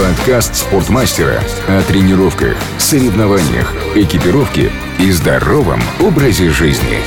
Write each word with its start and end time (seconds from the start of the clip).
Подкаст 0.00 0.56
спортмастера 0.56 1.42
о 1.68 1.82
тренировках, 1.82 2.56
соревнованиях, 2.78 3.74
экипировке 3.94 4.72
и 4.98 5.10
здоровом 5.10 5.82
образе 6.00 6.48
жизни. 6.48 7.00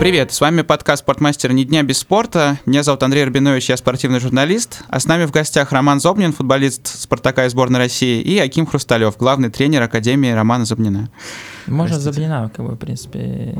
Привет, 0.00 0.32
с 0.32 0.40
вами 0.40 0.62
подкаст 0.62 1.02
«Спортмастер. 1.02 1.52
Ни 1.52 1.62
дня 1.62 1.82
без 1.82 1.98
спорта». 1.98 2.58
Меня 2.66 2.82
зовут 2.82 3.02
Андрей 3.04 3.24
Рубинович, 3.24 3.70
я 3.70 3.76
спортивный 3.76 4.20
журналист. 4.20 4.82
А 4.88 4.98
с 4.98 5.06
нами 5.06 5.24
в 5.24 5.30
гостях 5.30 5.72
Роман 5.72 6.00
Зобнин, 6.00 6.32
футболист 6.32 6.86
«Спартака» 6.86 7.46
и 7.46 7.48
сборной 7.48 7.78
России, 7.78 8.20
и 8.20 8.38
Аким 8.38 8.66
Хрусталев, 8.66 9.16
главный 9.16 9.50
тренер 9.50 9.82
Академии 9.82 10.30
Романа 10.30 10.64
Зобнина. 10.64 11.10
Можно 11.66 11.98
Зобнина, 11.98 12.50
как 12.54 12.66
бы, 12.66 12.72
в 12.72 12.76
принципе. 12.76 13.56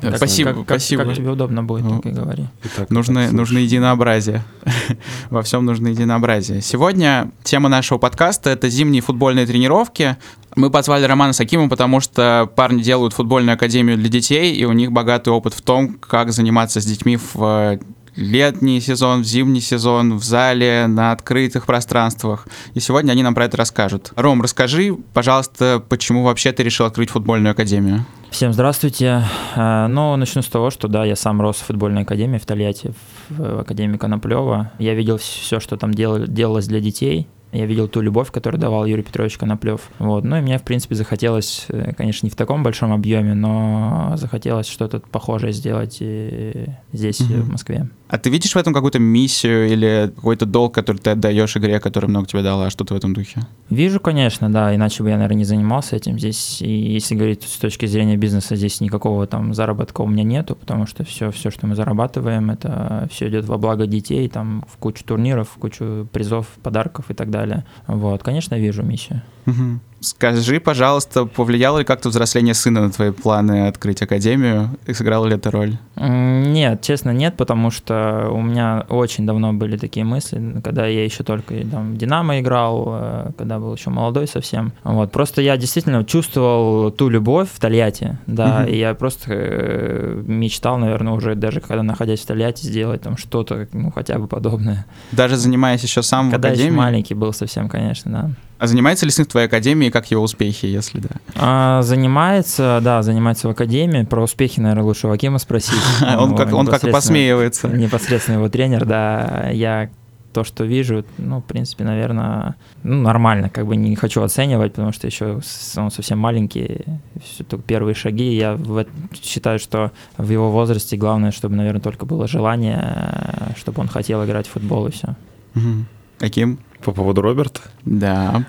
Как, 0.00 0.18
спасибо, 0.18 0.52
как, 0.52 0.64
спасибо. 0.64 1.02
Как, 1.02 1.08
как 1.08 1.16
тебе 1.16 1.30
удобно 1.30 1.64
будет, 1.64 1.84
ну, 1.84 2.00
так 2.00 2.12
и 2.12 2.14
говори. 2.14 2.46
Итак, 2.64 2.90
нужно, 2.90 3.32
нужно 3.32 3.58
единообразие. 3.58 4.44
Во 5.30 5.42
всем 5.42 5.64
нужно 5.64 5.88
единообразие. 5.88 6.60
Сегодня 6.60 7.32
тема 7.42 7.68
нашего 7.68 7.98
подкаста— 7.98 8.50
это 8.50 8.68
зимние 8.68 9.02
футбольные 9.02 9.46
тренировки. 9.46 10.16
Мы 10.58 10.70
позвали 10.70 11.04
Романа 11.04 11.32
Сакима, 11.32 11.68
потому 11.68 12.00
что 12.00 12.50
парни 12.56 12.82
делают 12.82 13.14
футбольную 13.14 13.54
академию 13.54 13.96
для 13.96 14.08
детей, 14.08 14.56
и 14.56 14.64
у 14.64 14.72
них 14.72 14.90
богатый 14.90 15.28
опыт 15.28 15.54
в 15.54 15.62
том, 15.62 15.94
как 16.00 16.32
заниматься 16.32 16.80
с 16.80 16.84
детьми 16.84 17.16
в 17.16 17.78
летний 18.16 18.80
сезон, 18.80 19.22
в 19.22 19.24
зимний 19.24 19.60
сезон, 19.60 20.18
в 20.18 20.24
зале, 20.24 20.88
на 20.88 21.12
открытых 21.12 21.64
пространствах. 21.64 22.48
И 22.74 22.80
сегодня 22.80 23.12
они 23.12 23.22
нам 23.22 23.36
про 23.36 23.44
это 23.44 23.56
расскажут. 23.56 24.12
Ром, 24.16 24.42
расскажи, 24.42 24.96
пожалуйста, 25.14 25.80
почему 25.88 26.24
вообще 26.24 26.50
ты 26.50 26.64
решил 26.64 26.86
открыть 26.86 27.10
футбольную 27.10 27.52
академию? 27.52 28.04
Всем 28.32 28.52
здравствуйте. 28.52 29.22
Ну, 29.54 30.16
начну 30.16 30.42
с 30.42 30.48
того, 30.48 30.70
что 30.70 30.88
да, 30.88 31.04
я 31.04 31.14
сам 31.14 31.40
рос 31.40 31.58
в 31.58 31.66
футбольной 31.66 32.02
академии 32.02 32.38
в 32.38 32.46
Тольятти, 32.46 32.94
в 33.28 33.60
Академии 33.60 33.96
Коноплева. 33.96 34.72
Я 34.80 34.94
видел 34.94 35.18
все, 35.18 35.60
что 35.60 35.76
там 35.76 35.94
дел, 35.94 36.26
делалось 36.26 36.66
для 36.66 36.80
детей. 36.80 37.28
Я 37.52 37.64
видел 37.66 37.88
ту 37.88 38.00
любовь, 38.00 38.30
которую 38.30 38.60
давал 38.60 38.84
Юрий 38.84 39.02
Петрович 39.02 39.38
Коноплев. 39.38 39.90
Вот. 39.98 40.24
Ну 40.24 40.36
и 40.36 40.40
мне, 40.40 40.58
в 40.58 40.62
принципе, 40.62 40.94
захотелось, 40.94 41.66
э, 41.68 41.94
конечно, 41.96 42.26
не 42.26 42.30
в 42.30 42.36
таком 42.36 42.62
большом 42.62 42.92
объеме, 42.92 43.34
но 43.34 44.12
захотелось 44.16 44.68
что-то 44.68 45.00
похожее 45.00 45.52
сделать 45.52 45.98
и 46.00 46.66
здесь, 46.92 47.20
угу. 47.20 47.42
в 47.42 47.48
Москве. 47.50 47.88
А 48.08 48.18
ты 48.18 48.30
видишь 48.30 48.54
в 48.54 48.56
этом 48.56 48.72
какую-то 48.72 48.98
миссию 48.98 49.68
или 49.68 50.12
какой-то 50.14 50.46
долг, 50.46 50.74
который 50.74 50.98
ты 50.98 51.10
отдаешь 51.10 51.56
игре, 51.56 51.78
который 51.78 52.06
много 52.06 52.26
тебе 52.26 52.42
дала, 52.42 52.70
что-то 52.70 52.94
в 52.94 52.96
этом 52.96 53.12
духе? 53.12 53.46
Вижу, 53.68 54.00
конечно, 54.00 54.50
да, 54.50 54.74
иначе 54.74 55.02
бы 55.02 55.10
я, 55.10 55.16
наверное, 55.16 55.38
не 55.38 55.44
занимался 55.44 55.96
этим. 55.96 56.18
Здесь, 56.18 56.62
и 56.62 56.70
если 56.70 57.14
говорить 57.14 57.42
с 57.42 57.58
точки 57.58 57.86
зрения 57.86 58.16
бизнеса, 58.16 58.56
здесь 58.56 58.80
никакого 58.80 59.26
там 59.26 59.52
заработка 59.52 60.00
у 60.00 60.06
меня 60.06 60.22
нету, 60.22 60.54
потому 60.54 60.86
что 60.86 61.04
все, 61.04 61.30
все, 61.30 61.50
что 61.50 61.66
мы 61.66 61.74
зарабатываем, 61.74 62.50
это 62.50 63.08
все 63.10 63.28
идет 63.28 63.46
во 63.46 63.58
благо 63.58 63.86
детей, 63.86 64.28
там 64.28 64.64
в 64.70 64.78
кучу 64.78 65.04
турниров, 65.04 65.50
в 65.54 65.58
кучу 65.58 66.08
призов, 66.10 66.46
подарков 66.62 67.10
и 67.10 67.14
так 67.14 67.30
далее 67.30 67.37
далее. 67.38 67.64
Вот, 67.86 68.22
конечно, 68.22 68.54
вижу 68.56 68.82
миссию. 68.82 69.22
Угу. 69.46 69.80
Скажи, 70.00 70.60
пожалуйста, 70.60 71.24
повлияло 71.24 71.78
ли 71.78 71.84
как-то 71.84 72.08
взросление 72.08 72.54
сына 72.54 72.82
на 72.82 72.90
твои 72.90 73.10
планы 73.10 73.66
открыть 73.66 74.00
академию? 74.00 74.70
И 74.86 74.92
сыграла 74.92 75.26
ли 75.26 75.34
это 75.34 75.50
роль? 75.50 75.76
Нет, 75.96 76.82
честно, 76.82 77.10
нет, 77.10 77.36
потому 77.36 77.70
что 77.70 78.28
у 78.30 78.40
меня 78.40 78.86
очень 78.88 79.26
давно 79.26 79.52
были 79.52 79.76
такие 79.76 80.04
мысли, 80.04 80.60
когда 80.62 80.86
я 80.86 81.04
еще 81.04 81.24
только 81.24 81.54
там, 81.66 81.94
в 81.94 81.96
«Динамо» 81.96 82.38
играл, 82.38 82.84
э, 82.88 83.30
когда 83.36 83.58
был 83.58 83.74
еще 83.74 83.90
молодой 83.90 84.28
совсем. 84.28 84.72
Вот. 84.84 85.10
Просто 85.10 85.42
я 85.42 85.56
действительно 85.56 86.04
чувствовал 86.04 86.92
ту 86.92 87.08
любовь 87.08 87.48
в 87.52 87.58
Тольятти, 87.58 88.18
да, 88.26 88.60
угу. 88.62 88.70
и 88.70 88.78
я 88.78 88.94
просто 88.94 89.24
э, 89.30 90.22
мечтал, 90.26 90.78
наверное, 90.78 91.12
уже 91.14 91.34
даже 91.34 91.60
когда 91.60 91.82
находясь 91.82 92.20
в 92.20 92.26
Тольятти, 92.26 92.64
сделать 92.64 93.02
там 93.02 93.16
что-то, 93.16 93.66
ну, 93.72 93.90
хотя 93.90 94.18
бы 94.18 94.28
подобное. 94.28 94.86
Даже 95.10 95.36
занимаясь 95.36 95.82
еще 95.82 96.02
сам 96.02 96.30
когда 96.30 96.48
в 96.48 96.52
академии? 96.52 96.68
Когда 96.68 96.82
еще 96.82 96.86
маленький 96.86 97.14
был 97.14 97.32
совсем, 97.32 97.68
конечно, 97.68 98.12
да. 98.12 98.30
А 98.58 98.66
занимается 98.66 99.06
ли 99.06 99.12
сын 99.12 99.24
в 99.24 99.28
твоей 99.28 99.46
академии, 99.46 99.88
как 99.88 100.10
его 100.10 100.22
успехи, 100.22 100.66
если 100.66 100.98
да? 100.98 101.10
А, 101.36 101.82
занимается, 101.82 102.80
да, 102.82 103.02
занимается 103.02 103.46
в 103.46 103.52
академии. 103.52 104.02
Про 104.02 104.24
успехи, 104.24 104.58
наверное, 104.58 104.84
лучше 104.84 105.06
у 105.06 105.12
Акима 105.12 105.38
спросить. 105.38 105.78
Он 106.18 106.36
как 106.36 106.52
он 106.52 106.66
как 106.66 106.82
и 106.84 106.90
посмеивается. 106.90 107.68
Непосредственно 107.68 108.36
его 108.36 108.48
тренер, 108.48 108.84
да. 108.84 109.48
Я 109.52 109.90
то, 110.32 110.44
что 110.44 110.64
вижу, 110.64 111.04
ну, 111.18 111.40
в 111.40 111.44
принципе, 111.44 111.84
наверное, 111.84 112.56
ну, 112.82 113.00
нормально, 113.02 113.48
как 113.48 113.66
бы 113.66 113.76
не 113.76 113.96
хочу 113.96 114.22
оценивать, 114.22 114.72
потому 114.72 114.92
что 114.92 115.06
еще 115.06 115.40
он 115.76 115.90
совсем 115.90 116.18
маленький, 116.18 116.84
все 117.24 117.44
только 117.44 117.64
первые 117.64 117.94
шаги. 117.94 118.36
Я 118.36 118.54
в, 118.54 118.84
считаю, 119.22 119.58
что 119.58 119.92
в 120.16 120.28
его 120.30 120.50
возрасте 120.50 120.96
главное, 120.96 121.30
чтобы, 121.30 121.56
наверное, 121.56 121.80
только 121.80 122.06
было 122.06 122.28
желание, 122.28 123.54
чтобы 123.56 123.80
он 123.80 123.88
хотел 123.88 124.24
играть 124.24 124.46
в 124.46 124.50
футбол 124.50 124.86
и 124.86 124.90
все. 124.90 125.16
Угу. 125.54 125.84
Каким? 126.18 126.58
По 126.84 126.92
поводу 126.92 127.22
Роберта? 127.22 127.60
Да. 127.84 128.46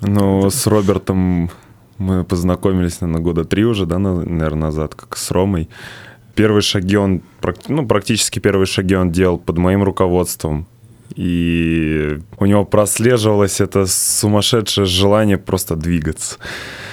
Ну, 0.00 0.50
с 0.50 0.66
Робертом 0.66 1.50
мы 1.98 2.24
познакомились, 2.24 3.00
наверное, 3.00 3.22
года 3.22 3.44
три 3.44 3.64
уже, 3.64 3.86
да, 3.86 3.98
наверное, 3.98 4.54
назад, 4.54 4.94
как 4.94 5.16
с 5.16 5.30
Ромой. 5.30 5.68
Первые 6.34 6.62
шаги 6.62 6.96
он, 6.96 7.22
ну, 7.66 7.86
практически 7.86 8.38
первые 8.38 8.66
шаги 8.66 8.94
он 8.94 9.10
делал 9.10 9.38
под 9.38 9.58
моим 9.58 9.82
руководством. 9.82 10.66
И 11.14 12.18
у 12.38 12.46
него 12.46 12.64
прослеживалось 12.64 13.60
это 13.60 13.86
сумасшедшее 13.86 14.84
желание 14.84 15.38
просто 15.38 15.76
двигаться. 15.76 16.36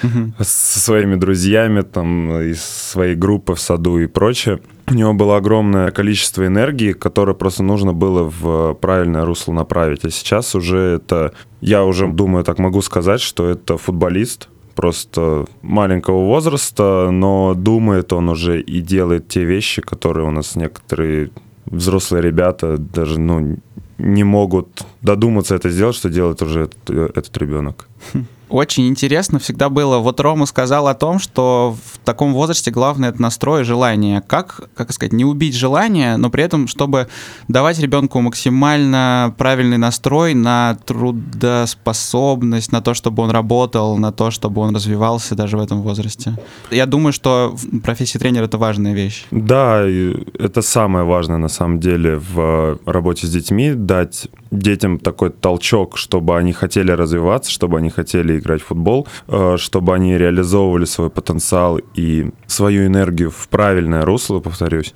Угу. 0.03 0.33
Со 0.39 0.79
своими 0.79 1.15
друзьями, 1.15 1.81
там, 1.81 2.41
из 2.41 2.63
своей 2.63 3.15
группы 3.15 3.55
в 3.55 3.59
саду 3.59 3.99
и 3.99 4.07
прочее. 4.07 4.59
У 4.87 4.93
него 4.93 5.13
было 5.13 5.37
огромное 5.37 5.91
количество 5.91 6.45
энергии, 6.45 6.93
которое 6.93 7.33
просто 7.33 7.63
нужно 7.63 7.93
было 7.93 8.23
в 8.23 8.75
правильное 8.75 9.25
русло 9.25 9.51
направить. 9.51 10.05
А 10.05 10.11
сейчас 10.11 10.55
уже 10.55 10.77
это, 10.77 11.33
я 11.61 11.83
уже 11.83 12.07
думаю, 12.07 12.43
так 12.43 12.59
могу 12.59 12.81
сказать, 12.81 13.21
что 13.21 13.49
это 13.49 13.77
футболист, 13.77 14.49
просто 14.75 15.45
маленького 15.61 16.25
возраста, 16.25 17.09
но 17.11 17.53
думает 17.55 18.13
он 18.13 18.29
уже 18.29 18.61
и 18.61 18.81
делает 18.81 19.27
те 19.27 19.43
вещи, 19.43 19.81
которые 19.81 20.27
у 20.27 20.31
нас 20.31 20.55
некоторые 20.55 21.31
взрослые 21.65 22.21
ребята 22.21 22.77
даже 22.77 23.19
ну, 23.19 23.57
не 23.97 24.23
могут 24.23 24.85
додуматься 25.01 25.55
это 25.55 25.69
сделать, 25.69 25.95
что 25.95 26.09
делает 26.09 26.41
уже 26.41 26.63
этот, 26.63 26.89
этот 26.89 27.37
ребенок. 27.37 27.87
Очень 28.55 28.87
интересно 28.87 29.37
всегда 29.37 29.67
было. 29.67 29.97
Вот 29.97 30.21
Рома 30.21 30.45
сказал 30.45 30.87
о 30.87 30.93
том, 30.93 31.19
что 31.19 31.75
в 31.91 31.97
таком 32.05 32.33
возрасте 32.33 32.71
главное 32.71 33.09
это 33.09 33.21
настрой 33.21 33.63
и 33.63 33.65
желание. 33.65 34.21
Как, 34.21 34.69
как 34.75 34.93
сказать, 34.93 35.11
не 35.11 35.25
убить 35.25 35.55
желание, 35.55 36.15
но 36.15 36.29
при 36.29 36.45
этом, 36.45 36.69
чтобы 36.69 37.09
давать 37.49 37.79
ребенку 37.79 38.21
максимально 38.21 39.35
правильный 39.37 39.77
настрой 39.77 40.35
на 40.35 40.77
трудоспособность, 40.85 42.71
на 42.71 42.81
то, 42.81 42.93
чтобы 42.93 43.23
он 43.23 43.31
работал, 43.31 43.97
на 43.97 44.13
то, 44.13 44.31
чтобы 44.31 44.61
он 44.61 44.73
развивался 44.73 45.35
даже 45.35 45.57
в 45.57 45.59
этом 45.61 45.81
возрасте. 45.81 46.37
Я 46.71 46.85
думаю, 46.85 47.11
что 47.11 47.53
в 47.53 47.81
профессии 47.81 48.17
тренера 48.19 48.45
это 48.45 48.57
важная 48.57 48.93
вещь. 48.93 49.25
Да, 49.31 49.83
это 49.85 50.61
самое 50.61 51.03
важное 51.03 51.39
на 51.39 51.49
самом 51.49 51.81
деле 51.81 52.21
в 52.33 52.79
работе 52.85 53.27
с 53.27 53.29
детьми, 53.29 53.73
дать 53.73 54.29
детям 54.49 54.97
такой 54.97 55.31
толчок, 55.31 55.97
чтобы 55.97 56.37
они 56.37 56.53
хотели 56.53 56.93
развиваться, 56.93 57.51
чтобы 57.51 57.79
они 57.79 57.89
хотели 57.89 58.44
играть 58.45 58.61
в 58.61 58.65
футбол, 58.65 59.07
э, 59.27 59.55
чтобы 59.57 59.93
они 59.93 60.17
реализовывали 60.17 60.85
свой 60.85 61.09
потенциал 61.09 61.79
и 61.95 62.31
свою 62.47 62.85
энергию 62.85 63.31
в 63.31 63.47
правильное 63.49 64.05
русло, 64.05 64.39
повторюсь. 64.39 64.93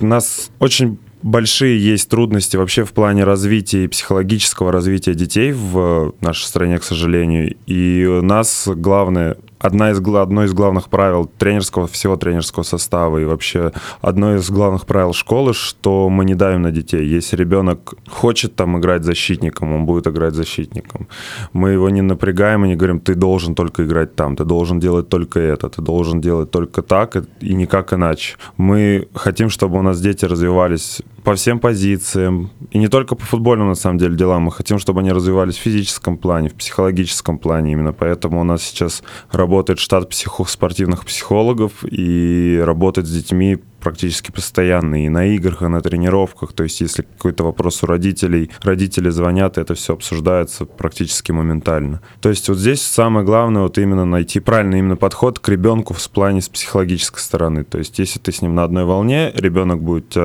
У 0.00 0.06
нас 0.06 0.50
очень 0.58 0.98
большие 1.22 1.82
есть 1.82 2.10
трудности 2.10 2.56
вообще 2.56 2.84
в 2.84 2.92
плане 2.92 3.24
развития 3.24 3.84
и 3.84 3.88
психологического 3.88 4.70
развития 4.70 5.14
детей 5.14 5.52
в 5.52 6.14
нашей 6.20 6.44
стране, 6.44 6.78
к 6.78 6.84
сожалению. 6.84 7.56
И 7.66 8.04
у 8.04 8.22
нас 8.22 8.68
главное 8.68 9.36
одна 9.64 9.90
из, 9.90 9.98
одно 9.98 10.44
из 10.44 10.52
главных 10.52 10.88
правил 10.88 11.30
тренерского, 11.38 11.86
всего 11.86 12.16
тренерского 12.16 12.64
состава 12.64 13.18
и 13.18 13.24
вообще 13.24 13.72
одно 14.02 14.36
из 14.36 14.50
главных 14.50 14.84
правил 14.86 15.12
школы, 15.14 15.54
что 15.54 16.10
мы 16.10 16.24
не 16.24 16.34
давим 16.34 16.62
на 16.62 16.70
детей. 16.70 17.16
Если 17.16 17.36
ребенок 17.36 17.94
хочет 18.10 18.54
там 18.56 18.78
играть 18.78 19.04
защитником, 19.04 19.72
он 19.72 19.86
будет 19.86 20.06
играть 20.06 20.34
защитником. 20.34 21.08
Мы 21.52 21.70
его 21.70 21.88
не 21.88 22.02
напрягаем 22.02 22.64
и 22.64 22.68
не 22.68 22.76
говорим, 22.76 23.00
ты 23.00 23.14
должен 23.14 23.54
только 23.54 23.84
играть 23.84 24.14
там, 24.14 24.36
ты 24.36 24.44
должен 24.44 24.80
делать 24.80 25.08
только 25.08 25.40
это, 25.40 25.68
ты 25.68 25.82
должен 25.82 26.20
делать 26.20 26.50
только 26.50 26.82
так 26.82 27.16
и 27.40 27.54
никак 27.54 27.92
иначе. 27.94 28.36
Мы 28.58 29.08
хотим, 29.14 29.48
чтобы 29.48 29.78
у 29.78 29.82
нас 29.82 30.00
дети 30.00 30.26
развивались 30.26 31.02
по 31.24 31.34
всем 31.34 31.58
позициям, 31.58 32.50
и 32.70 32.78
не 32.78 32.88
только 32.88 33.14
по 33.16 33.24
футбольным, 33.24 33.68
на 33.68 33.74
самом 33.74 33.98
деле, 33.98 34.14
делам. 34.14 34.42
Мы 34.42 34.52
хотим, 34.52 34.78
чтобы 34.78 35.00
они 35.00 35.10
развивались 35.10 35.56
в 35.56 35.60
физическом 35.60 36.18
плане, 36.18 36.50
в 36.50 36.54
психологическом 36.54 37.38
плане. 37.38 37.72
Именно 37.72 37.94
поэтому 37.94 38.40
у 38.42 38.44
нас 38.44 38.62
сейчас 38.62 39.02
работает 39.32 39.78
штат 39.78 40.08
психо 40.10 40.44
спортивных 40.44 41.06
психологов 41.06 41.72
и 41.90 42.60
работает 42.62 43.08
с 43.08 43.10
детьми 43.10 43.58
практически 43.80 44.30
постоянно 44.30 45.04
и 45.04 45.08
на 45.08 45.26
играх, 45.26 45.62
и 45.62 45.66
на 45.66 45.80
тренировках. 45.80 46.52
То 46.52 46.62
есть, 46.62 46.80
если 46.82 47.02
какой-то 47.02 47.44
вопрос 47.44 47.82
у 47.82 47.86
родителей, 47.86 48.50
родители 48.62 49.08
звонят, 49.08 49.56
и 49.56 49.62
это 49.62 49.74
все 49.74 49.94
обсуждается 49.94 50.66
практически 50.66 51.32
моментально. 51.32 52.02
То 52.20 52.28
есть, 52.28 52.48
вот 52.48 52.58
здесь 52.58 52.82
самое 52.82 53.24
главное 53.24 53.62
вот 53.62 53.78
именно 53.78 54.04
найти 54.04 54.40
правильный 54.40 54.80
именно 54.80 54.96
подход 54.96 55.38
к 55.38 55.48
ребенку 55.48 55.94
в 55.94 56.10
плане 56.10 56.42
с 56.42 56.48
психологической 56.50 57.20
стороны. 57.20 57.64
То 57.64 57.78
есть, 57.78 57.98
если 57.98 58.18
ты 58.18 58.30
с 58.30 58.42
ним 58.42 58.54
на 58.54 58.64
одной 58.64 58.84
волне, 58.84 59.32
ребенок 59.34 59.82
будет 59.82 60.16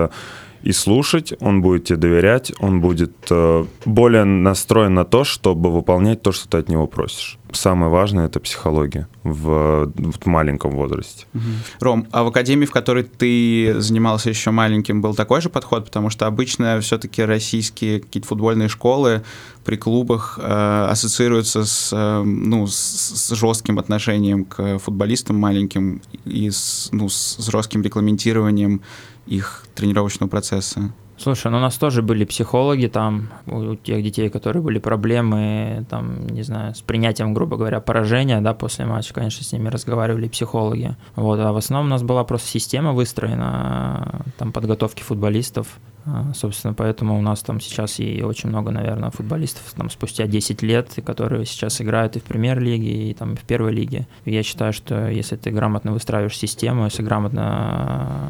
и 0.64 0.72
слушать, 0.72 1.34
он 1.40 1.62
будет 1.62 1.86
тебе 1.86 1.98
доверять, 1.98 2.52
он 2.60 2.82
будет 2.82 3.14
э, 3.30 3.66
более 3.86 4.26
настроен 4.26 4.94
на 4.94 5.06
то, 5.06 5.24
чтобы 5.24 5.72
выполнять 5.72 6.22
то, 6.22 6.32
что 6.32 6.50
ты 6.50 6.58
от 6.58 6.70
него 6.70 6.88
просишь. 6.88 7.38
Самое 7.52 7.92
важное 7.92 8.28
это 8.28 8.40
психология 8.40 9.08
в, 9.24 9.92
в 9.96 10.26
маленьком 10.26 10.72
возрасте. 10.72 11.26
Угу. 11.34 11.44
Ром, 11.80 12.08
а 12.12 12.24
в 12.24 12.28
академии, 12.28 12.66
в 12.66 12.72
которой 12.72 13.04
ты 13.04 13.80
занимался 13.80 14.30
еще 14.30 14.52
маленьким, 14.52 15.02
был 15.02 15.16
такой 15.16 15.42
же 15.42 15.50
подход? 15.50 15.86
Потому 15.86 16.10
что 16.10 16.28
обычно 16.28 16.80
все-таки 16.82 17.24
российские 17.24 18.02
какие-то 18.02 18.28
футбольные 18.28 18.68
школы 18.68 19.24
при 19.66 19.78
клубах 19.78 20.40
э, 20.42 20.88
ассоциируются 20.90 21.66
с, 21.66 21.90
э, 21.92 22.24
ну, 22.24 22.68
с, 22.68 22.76
с 22.76 23.36
жестким 23.36 23.80
отношением 23.80 24.46
к 24.46 24.78
футболистам 24.78 25.38
маленьким 25.38 26.02
и 26.26 26.52
с, 26.52 26.90
ну, 26.92 27.10
с 27.10 27.38
жестким 27.50 27.82
регламентированием 27.82 28.82
их 29.30 29.66
тренировочного 29.76 30.30
процесса. 30.30 30.92
Слушай, 31.18 31.52
ну 31.52 31.58
у 31.58 31.62
нас 31.62 31.76
тоже 31.78 32.02
были 32.02 32.24
психологи 32.24 32.88
там, 32.88 33.28
у 33.46 33.76
тех 33.76 34.02
детей, 34.02 34.30
которые 34.30 34.64
были 34.64 34.80
проблемы, 34.80 35.86
там, 35.90 36.26
не 36.28 36.44
знаю, 36.44 36.74
с 36.74 36.82
принятием, 36.82 37.34
грубо 37.34 37.58
говоря, 37.58 37.82
поражения, 37.82 38.40
да, 38.40 38.54
после 38.54 38.86
матча, 38.86 39.14
конечно, 39.14 39.44
с 39.44 39.52
ними 39.52 39.68
разговаривали 39.68 40.30
психологи. 40.30 40.96
Вот, 41.18 41.38
а 41.42 41.52
в 41.52 41.58
основном 41.58 41.88
у 41.88 41.90
нас 41.90 42.04
была 42.04 42.24
просто 42.24 42.48
система 42.48 42.94
выстроена, 42.94 44.22
там, 44.38 44.54
подготовки 44.54 45.04
футболистов, 45.04 45.68
а, 46.06 46.34
Собственно, 46.34 46.74
поэтому 46.74 47.18
у 47.18 47.22
нас 47.22 47.42
там 47.42 47.60
сейчас 47.60 48.00
и 48.00 48.22
очень 48.24 48.50
много, 48.50 48.72
наверное, 48.72 49.12
футболистов 49.12 49.74
там 49.76 49.90
спустя 49.90 50.28
10 50.28 50.62
лет, 50.62 50.90
которые 51.06 51.46
сейчас 51.46 51.82
играют 51.82 52.16
и 52.16 52.20
в 52.20 52.24
премьер-лиге, 52.24 53.10
и 53.10 53.14
там 53.14 53.34
и 53.34 53.36
в 53.36 53.42
первой 53.42 53.74
лиге. 53.74 54.08
Я 54.26 54.44
считаю, 54.44 54.74
что 54.74 55.10
если 55.10 55.36
ты 55.36 55.52
грамотно 55.52 55.92
выстраиваешь 55.92 56.38
систему, 56.38 56.86
если 56.86 57.04
грамотно 57.04 58.29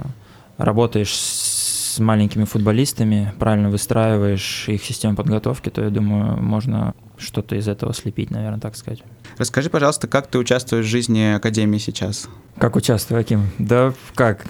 работаешь 0.59 1.15
с 1.15 1.97
маленькими 1.99 2.43
футболистами, 2.43 3.33
правильно 3.39 3.69
выстраиваешь 3.69 4.67
их 4.67 4.83
систему 4.83 5.15
подготовки, 5.15 5.69
то 5.69 5.81
я 5.81 5.89
думаю, 5.89 6.41
можно 6.41 6.93
что-то 7.19 7.55
из 7.55 7.67
этого 7.67 7.93
слепить, 7.93 8.31
наверное, 8.31 8.59
так 8.59 8.75
сказать. 8.75 9.03
Расскажи, 9.37 9.69
пожалуйста, 9.69 10.07
как 10.07 10.27
ты 10.27 10.37
участвуешь 10.37 10.85
в 10.85 10.89
жизни 10.89 11.35
Академии 11.35 11.77
сейчас? 11.77 12.29
Как 12.57 12.75
участвую, 12.75 13.21
Аким? 13.21 13.47
Да 13.57 13.93
как? 14.15 14.45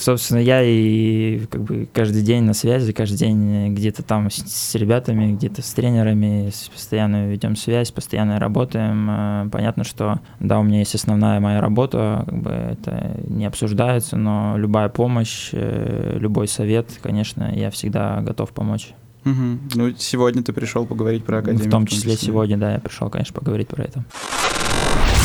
Собственно, 0.00 0.38
я 0.38 0.62
и 0.62 1.46
как 1.46 1.62
бы 1.62 1.88
каждый 1.92 2.22
день 2.22 2.42
на 2.42 2.52
связи, 2.52 2.92
каждый 2.92 3.16
день 3.16 3.72
где-то 3.74 4.02
там 4.02 4.28
с, 4.28 4.42
с 4.44 4.74
ребятами, 4.74 5.34
где-то 5.34 5.62
с 5.62 5.72
тренерами, 5.72 6.52
постоянно 6.72 7.28
ведем 7.28 7.54
связь, 7.54 7.92
постоянно 7.92 8.40
работаем. 8.40 9.08
Э, 9.08 9.48
понятно, 9.52 9.84
что 9.84 10.20
да, 10.40 10.58
у 10.58 10.64
меня 10.64 10.80
есть 10.80 10.96
основная 10.96 11.38
моя 11.38 11.60
работа, 11.60 12.24
как 12.26 12.42
бы 12.42 12.50
это 12.50 13.20
не 13.28 13.46
обсуждается, 13.46 14.16
но 14.16 14.54
любая 14.56 14.88
помощь, 14.88 15.50
э, 15.52 16.16
любой 16.18 16.48
совет, 16.48 16.98
конечно, 17.02 17.52
я 17.54 17.70
всегда 17.70 18.20
готов 18.20 18.50
помочь. 18.50 18.94
Угу. 19.24 19.58
Ну, 19.74 19.94
сегодня 19.98 20.42
ты 20.42 20.52
пришел 20.52 20.86
поговорить 20.86 21.24
про 21.24 21.38
Академию. 21.38 21.68
В 21.68 21.70
том 21.70 21.86
числе, 21.86 22.00
в 22.00 22.04
том 22.04 22.16
числе 22.16 22.28
сегодня, 22.28 22.56
да, 22.56 22.72
я 22.72 22.78
пришел, 22.78 23.08
конечно, 23.10 23.34
поговорить 23.34 23.68
про 23.68 23.84
это. 23.84 24.04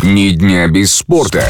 Ни 0.03 0.29
дня 0.29 0.67
без 0.67 0.93
спорта. 0.93 1.43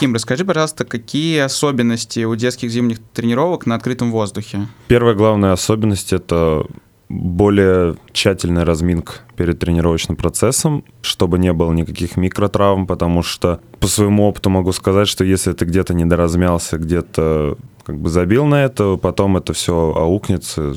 Ким, 0.00 0.14
расскажи, 0.14 0.44
пожалуйста, 0.44 0.84
какие 0.84 1.38
особенности 1.38 2.24
у 2.24 2.34
детских 2.34 2.70
зимних 2.70 2.98
тренировок 3.12 3.66
на 3.66 3.74
открытом 3.74 4.10
воздухе? 4.10 4.66
Первая 4.88 5.14
главная 5.14 5.52
особенность— 5.52 6.12
это 6.14 6.66
более 7.12 7.96
тщательная 8.12 8.64
разминка 8.64 9.12
перед 9.36 9.58
тренировочным 9.58 10.16
процессом, 10.16 10.82
чтобы 11.02 11.38
не 11.38 11.52
было 11.52 11.70
никаких 11.72 12.16
микротравм, 12.16 12.86
потому 12.86 13.22
что 13.22 13.60
по 13.80 13.86
своему 13.86 14.24
опыту 14.24 14.48
могу 14.48 14.72
сказать, 14.72 15.08
что 15.08 15.22
если 15.22 15.52
ты 15.52 15.66
где-то 15.66 15.92
недоразмялся, 15.92 16.78
где-то 16.78 17.58
как 17.84 17.98
бы 17.98 18.08
забил 18.08 18.46
на 18.46 18.64
это, 18.64 18.96
потом 18.96 19.36
это 19.36 19.52
все 19.52 19.74
аукнется, 19.94 20.74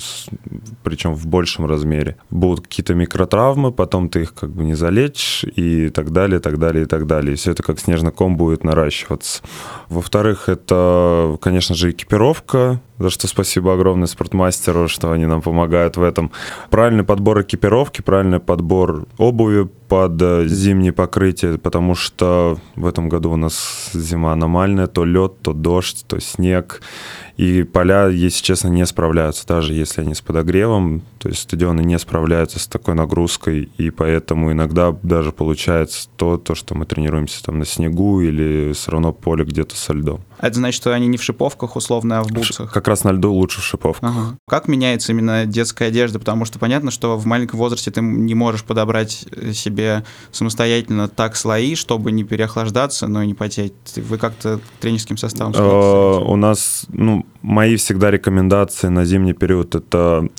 причем 0.83 1.13
в 1.13 1.27
большем 1.27 1.65
размере. 1.65 2.17
Будут 2.29 2.67
какие-то 2.67 2.93
микротравмы, 2.93 3.71
потом 3.71 4.09
ты 4.09 4.21
их 4.21 4.33
как 4.33 4.51
бы 4.51 4.63
не 4.63 4.73
залечишь 4.73 5.45
и 5.55 5.89
так 5.89 6.11
далее, 6.11 6.39
так 6.39 6.59
далее, 6.59 6.83
и 6.83 6.87
так 6.87 7.07
далее. 7.07 7.33
И 7.33 7.35
все 7.35 7.51
это 7.51 7.63
как 7.63 7.79
снежный 7.79 8.11
ком 8.11 8.37
будет 8.37 8.63
наращиваться. 8.63 9.41
Во-вторых, 9.89 10.49
это, 10.49 11.37
конечно 11.41 11.75
же, 11.75 11.91
экипировка, 11.91 12.81
за 12.97 13.09
что 13.09 13.27
спасибо 13.27 13.73
огромное 13.73 14.07
спортмастеру, 14.07 14.87
что 14.87 15.11
они 15.11 15.25
нам 15.25 15.41
помогают 15.41 15.97
в 15.97 16.03
этом. 16.03 16.31
Правильный 16.69 17.03
подбор 17.03 17.41
экипировки, 17.41 18.01
правильный 18.01 18.39
подбор 18.39 19.05
обуви 19.17 19.69
под 19.87 20.21
э, 20.21 20.45
зимнее 20.47 20.93
покрытие, 20.93 21.57
потому 21.57 21.95
что 21.95 22.57
в 22.75 22.85
этом 22.85 23.09
году 23.09 23.31
у 23.31 23.35
нас 23.37 23.89
зима 23.93 24.33
аномальная, 24.33 24.87
то 24.87 25.05
лед, 25.05 25.39
то 25.41 25.53
дождь, 25.53 26.05
то 26.07 26.19
снег. 26.19 26.81
И 27.37 27.63
поля, 27.63 28.07
если 28.07 28.43
честно, 28.43 28.69
не 28.69 28.85
справляются, 28.85 29.45
даже 29.45 29.73
если 29.73 30.01
они 30.01 30.15
с 30.15 30.21
подогревом. 30.21 31.03
То 31.25 31.29
есть 31.29 31.41
стадионы 31.41 31.81
не 31.81 31.97
справляются 31.97 32.59
с 32.59 32.67
такой 32.67 32.93
нагрузкой, 32.93 33.71
и 33.79 33.89
поэтому 33.89 34.51
иногда 34.51 34.95
даже 35.01 35.31
получается 35.31 36.07
то, 36.17 36.37
то 36.37 36.53
что 36.53 36.75
мы 36.75 36.85
тренируемся 36.85 37.43
там 37.43 37.57
на 37.57 37.65
снегу 37.65 38.21
или 38.21 38.73
все 38.73 38.91
равно 38.91 39.11
поле 39.11 39.43
где-то 39.43 39.75
со 39.75 39.93
льдом. 39.93 40.21
Это 40.39 40.57
значит, 40.57 40.79
что 40.79 40.93
они 40.93 41.07
не 41.07 41.17
в 41.17 41.23
шиповках, 41.23 41.75
условно, 41.75 42.19
а 42.19 42.23
в 42.23 42.27
бутсах? 42.27 42.71
Как 42.71 42.87
раз 42.87 43.03
на 43.03 43.11
льду 43.11 43.33
лучше 43.33 43.61
в 43.61 43.63
шиповках. 43.63 44.07
Ага. 44.07 44.37
Как 44.47 44.67
меняется 44.67 45.13
именно 45.13 45.47
детская 45.47 45.87
одежда? 45.87 46.19
Потому 46.19 46.45
что 46.45 46.59
понятно, 46.59 46.91
что 46.91 47.17
в 47.17 47.25
маленьком 47.25 47.57
возрасте 47.57 47.89
ты 47.89 48.01
не 48.01 48.35
можешь 48.35 48.63
подобрать 48.63 49.25
себе 49.53 50.03
самостоятельно 50.31 51.07
так 51.07 51.35
слои, 51.35 51.73
чтобы 51.73 52.11
не 52.11 52.23
переохлаждаться, 52.23 53.07
но 53.07 53.23
и 53.23 53.27
не 53.27 53.33
потеть. 53.33 53.73
Вы 53.95 54.19
как-то 54.19 54.59
тренерским 54.79 55.17
составом 55.17 55.53
э, 55.55 56.23
У 56.23 56.35
нас, 56.35 56.85
ну, 56.89 57.25
мои 57.41 57.77
всегда 57.77 58.11
рекомендации 58.11 58.89
на 58.89 59.05
зимний 59.05 59.33
период— 59.33 59.73
это 59.75 60.29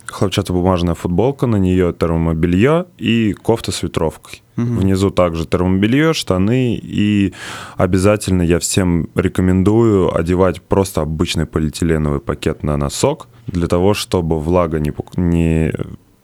хлопчатобумажная 0.76 0.94
футболка, 0.94 1.46
на 1.46 1.56
нее 1.56 1.92
термобелье 1.92 2.86
и 2.98 3.32
кофта 3.32 3.72
с 3.72 3.82
ветровкой. 3.82 4.42
Угу. 4.56 4.80
Внизу 4.80 5.10
также 5.10 5.46
термобелье, 5.46 6.12
штаны 6.12 6.76
и 6.82 7.32
обязательно 7.76 8.42
я 8.42 8.58
всем 8.58 9.08
рекомендую 9.14 10.14
одевать 10.14 10.62
просто 10.62 11.02
обычный 11.02 11.46
полиэтиленовый 11.46 12.20
пакет 12.20 12.62
на 12.62 12.76
носок 12.76 13.28
для 13.46 13.66
того, 13.66 13.94
чтобы 13.94 14.40
влага 14.40 14.80
не, 14.80 14.92
не 15.16 15.72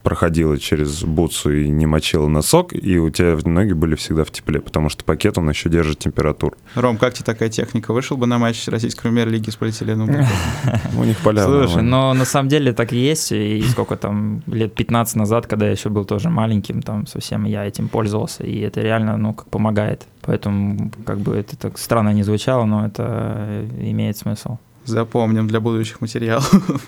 проходила 0.02 0.58
через 0.58 1.04
бутсу 1.04 1.52
и 1.52 1.68
не 1.68 1.86
мочила 1.86 2.28
носок, 2.28 2.72
и 2.72 2.98
у 2.98 3.10
тебя 3.10 3.36
ноги 3.44 3.72
были 3.72 3.94
всегда 3.94 4.24
в 4.24 4.30
тепле, 4.30 4.60
потому 4.60 4.88
что 4.88 5.04
пакет, 5.04 5.38
он 5.38 5.48
еще 5.48 5.68
держит 5.68 5.98
температуру. 5.98 6.56
Ром, 6.74 6.98
как 6.98 7.14
тебе 7.14 7.24
такая 7.24 7.48
техника? 7.48 7.92
Вышел 7.92 8.16
бы 8.16 8.26
на 8.26 8.38
матч 8.38 8.66
российской 8.68 9.02
премьер-лиги 9.02 9.50
с 9.50 9.56
полиэтиленовым 9.56 10.26
У 10.98 11.04
них 11.04 11.18
поля 11.18 11.44
Слушай, 11.44 11.82
но 11.82 12.14
на 12.14 12.24
самом 12.24 12.48
деле 12.48 12.72
так 12.72 12.92
и 12.92 12.98
есть, 12.98 13.32
и 13.32 13.62
сколько 13.62 13.96
там, 13.96 14.42
лет 14.46 14.74
15 14.74 15.16
назад, 15.16 15.46
когда 15.46 15.66
я 15.66 15.72
еще 15.72 15.88
был 15.88 16.04
тоже 16.04 16.28
маленьким, 16.30 16.82
там 16.82 17.06
совсем 17.06 17.44
я 17.44 17.64
этим 17.64 17.88
пользовался, 17.88 18.44
и 18.44 18.60
это 18.60 18.80
реально, 18.80 19.16
ну, 19.16 19.34
как 19.34 19.48
помогает. 19.48 20.06
Поэтому, 20.22 20.90
как 21.04 21.18
бы 21.18 21.36
это 21.36 21.56
так 21.56 21.78
странно 21.78 22.10
не 22.10 22.22
звучало, 22.22 22.64
но 22.64 22.86
это 22.86 23.66
имеет 23.78 24.16
смысл. 24.16 24.58
Запомним 24.84 25.46
для 25.46 25.60
будущих 25.60 26.00
материалов. 26.00 26.52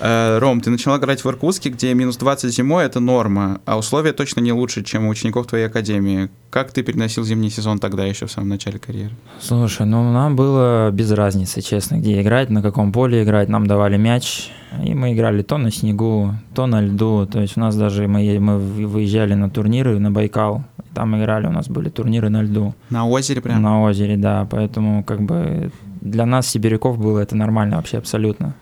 Э, 0.00 0.38
Ром, 0.38 0.60
ты 0.60 0.70
начала 0.70 0.98
играть 0.98 1.24
в 1.24 1.28
Иркутске, 1.28 1.70
где 1.70 1.94
минус 1.94 2.18
20 2.18 2.52
зимой— 2.52 2.84
это 2.86 3.00
норма, 3.00 3.60
а 3.64 3.78
условия 3.78 4.12
точно 4.12 4.40
не 4.40 4.52
лучше, 4.52 4.82
чем 4.82 5.06
у 5.06 5.08
учеников 5.08 5.46
твоей 5.46 5.66
академии. 5.66 6.28
Как 6.50 6.72
ты 6.72 6.82
переносил 6.82 7.24
зимний 7.24 7.48
сезон 7.48 7.78
тогда, 7.78 8.04
еще 8.04 8.26
в 8.26 8.30
самом 8.30 8.50
начале 8.50 8.78
карьеры? 8.78 9.14
Слушай, 9.40 9.86
ну 9.86 10.12
нам 10.12 10.36
было 10.36 10.90
без 10.90 11.10
разницы, 11.12 11.62
честно, 11.62 11.96
где 11.96 12.20
играть, 12.20 12.50
на 12.50 12.60
каком 12.60 12.92
поле 12.92 13.22
играть. 13.22 13.48
Нам 13.48 13.66
давали 13.66 13.96
мяч, 13.96 14.50
и 14.84 14.94
мы 14.94 15.14
играли 15.14 15.42
то 15.42 15.56
на 15.56 15.70
снегу, 15.70 16.34
то 16.54 16.66
на 16.66 16.82
льду. 16.82 17.26
То 17.26 17.40
есть 17.40 17.56
у 17.56 17.60
нас 17.60 17.74
даже 17.74 18.06
мы, 18.06 18.38
мы 18.40 18.58
выезжали 18.58 19.34
на 19.34 19.48
турниры 19.48 19.98
на 19.98 20.10
Байкал, 20.10 20.64
там 20.94 21.16
играли, 21.16 21.46
у 21.46 21.52
нас 21.52 21.68
были 21.68 21.88
турниры 21.88 22.28
на 22.28 22.42
льду. 22.42 22.74
На 22.90 23.06
озере 23.06 23.40
прям? 23.40 23.62
На 23.62 23.82
озере, 23.82 24.16
да. 24.16 24.46
Поэтому 24.50 25.02
как 25.02 25.22
бы 25.22 25.70
для 26.04 26.26
нас, 26.26 26.46
сибиряков, 26.46 26.98
было 26.98 27.18
это 27.18 27.34
нормально 27.34 27.76
вообще 27.76 27.98
абсолютно. 27.98 28.54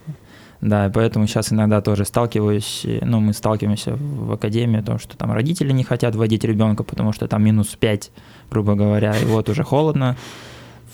Да, 0.62 0.86
и 0.86 0.90
поэтому 0.90 1.26
сейчас 1.26 1.52
иногда 1.52 1.80
тоже 1.80 2.04
сталкиваюсь, 2.04 2.86
ну, 3.02 3.18
мы 3.18 3.32
сталкиваемся 3.32 3.96
в 3.96 4.30
академии, 4.32 4.80
то, 4.80 4.96
что 4.96 5.16
там 5.16 5.32
родители 5.32 5.72
не 5.72 5.82
хотят 5.82 6.14
водить 6.14 6.44
ребенка, 6.44 6.84
потому 6.84 7.12
что 7.12 7.26
там 7.26 7.44
минус 7.44 7.76
5, 7.78 8.12
грубо 8.48 8.76
говоря, 8.76 9.16
и 9.16 9.24
вот 9.24 9.48
уже 9.48 9.64
холодно. 9.64 10.16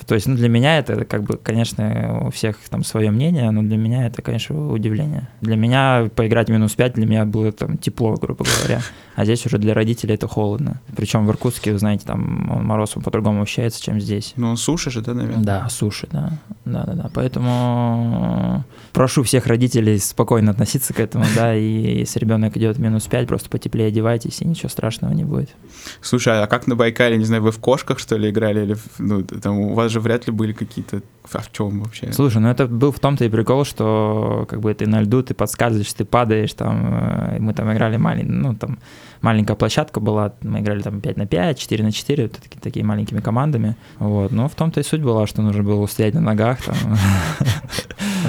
То 0.07 0.14
есть, 0.14 0.26
ну, 0.26 0.37
для 0.37 0.49
меня 0.49 0.78
это, 0.78 1.05
как 1.05 1.23
бы, 1.25 1.37
конечно, 1.37 2.23
у 2.26 2.31
всех 2.31 2.57
там 2.71 2.83
свое 2.83 3.11
мнение, 3.11 3.50
но 3.50 3.62
для 3.62 3.76
меня 3.76 4.07
это, 4.07 4.23
конечно, 4.23 4.73
удивление. 4.73 5.28
Для 5.43 5.57
меня 5.57 6.09
поиграть 6.14 6.49
минус 6.49 6.73
5, 6.75 6.95
для 6.95 7.05
меня 7.05 7.26
было 7.26 7.52
там 7.52 7.76
тепло, 7.76 8.14
грубо 8.14 8.47
говоря. 8.61 8.81
А 9.19 9.25
здесь 9.25 9.45
уже 9.47 9.59
для 9.59 9.75
родителей 9.75 10.15
это 10.15 10.29
холодно. 10.29 10.81
Причем 10.95 11.27
в 11.27 11.31
Иркутске, 11.31 11.73
вы 11.73 11.81
знаете, 11.81 12.07
там 12.07 12.21
мороз 12.65 12.97
он 12.97 13.03
по-другому 13.03 13.43
ощущается, 13.43 13.83
чем 13.83 14.01
здесь. 14.01 14.33
Ну, 14.37 14.57
суши 14.57 14.93
же, 14.93 15.01
да, 15.01 15.13
наверное? 15.13 15.43
Да, 15.43 15.69
суши, 15.69 16.07
да. 16.13 16.39
Да, 16.65 16.85
да, 16.85 16.93
да. 16.93 17.11
Поэтому 17.13 18.63
прошу 18.93 19.25
всех 19.25 19.49
родителей 19.49 19.99
спокойно 19.99 20.53
относиться 20.53 20.95
к 20.95 21.01
этому, 21.01 21.25
да, 21.35 21.53
и 21.53 21.99
если 21.99 22.21
ребенок 22.21 22.57
идет 22.57 22.79
минус 22.79 23.09
5, 23.09 23.27
просто 23.27 23.51
потеплее 23.51 23.89
одевайтесь, 23.89 24.41
и 24.41 24.45
ничего 24.47 24.69
страшного 24.69 25.13
не 25.13 25.25
будет. 25.25 25.51
Слушай, 26.01 26.41
а 26.41 26.47
как 26.47 26.69
на 26.69 26.77
Байкале, 26.77 27.17
не 27.17 27.25
знаю, 27.25 27.43
вы 27.43 27.51
в 27.51 27.59
кошках, 27.59 27.99
что 27.99 28.17
ли, 28.17 28.31
играли, 28.31 28.63
или 28.63 28.77
ну, 28.99 29.25
там 29.25 29.59
у 29.59 29.75
вас 29.75 29.91
же 29.91 29.99
вряд 29.99 30.29
ли 30.29 30.33
были 30.33 30.53
какие-то... 30.53 31.03
А 31.32 31.40
в 31.40 31.52
чем 31.52 31.82
вообще? 31.82 32.12
Слушай, 32.12 32.38
ну 32.38 32.49
это 32.49 32.66
был 32.66 32.92
в 32.92 33.00
том-то 33.00 33.25
и 33.25 33.28
прикол, 33.28 33.64
что 33.64 34.47
как 34.49 34.61
бы 34.61 34.73
ты 34.73 34.87
на 34.87 35.00
льду, 35.02 35.23
ты 35.23 35.35
подскальзываешь, 35.35 35.92
ты 35.92 36.04
падаешь, 36.04 36.52
там, 36.54 36.87
э, 36.87 37.38
мы 37.38 37.52
там 37.52 37.73
играли 37.73 37.97
маленький, 37.97 38.32
ну 38.32 38.54
там 38.54 38.78
маленькая 39.20 39.54
площадка 39.54 40.00
была, 40.00 40.32
мы 40.42 40.61
играли 40.61 40.80
там 40.80 41.00
5 41.00 41.16
на 41.16 41.26
5, 41.26 41.58
4 41.58 41.85
на 41.85 41.92
4, 41.92 42.23
вот 42.25 42.32
такие, 42.32 42.61
такие 42.61 42.85
маленькими 42.85 43.20
командами, 43.20 43.76
вот, 43.99 44.32
но 44.32 44.49
в 44.49 44.54
том-то 44.54 44.80
и 44.80 44.82
суть 44.82 45.02
была, 45.02 45.26
что 45.26 45.42
нужно 45.42 45.62
было 45.62 45.80
устоять 45.80 46.14
на 46.14 46.20
ногах, 46.20 46.62
там, 46.62 46.76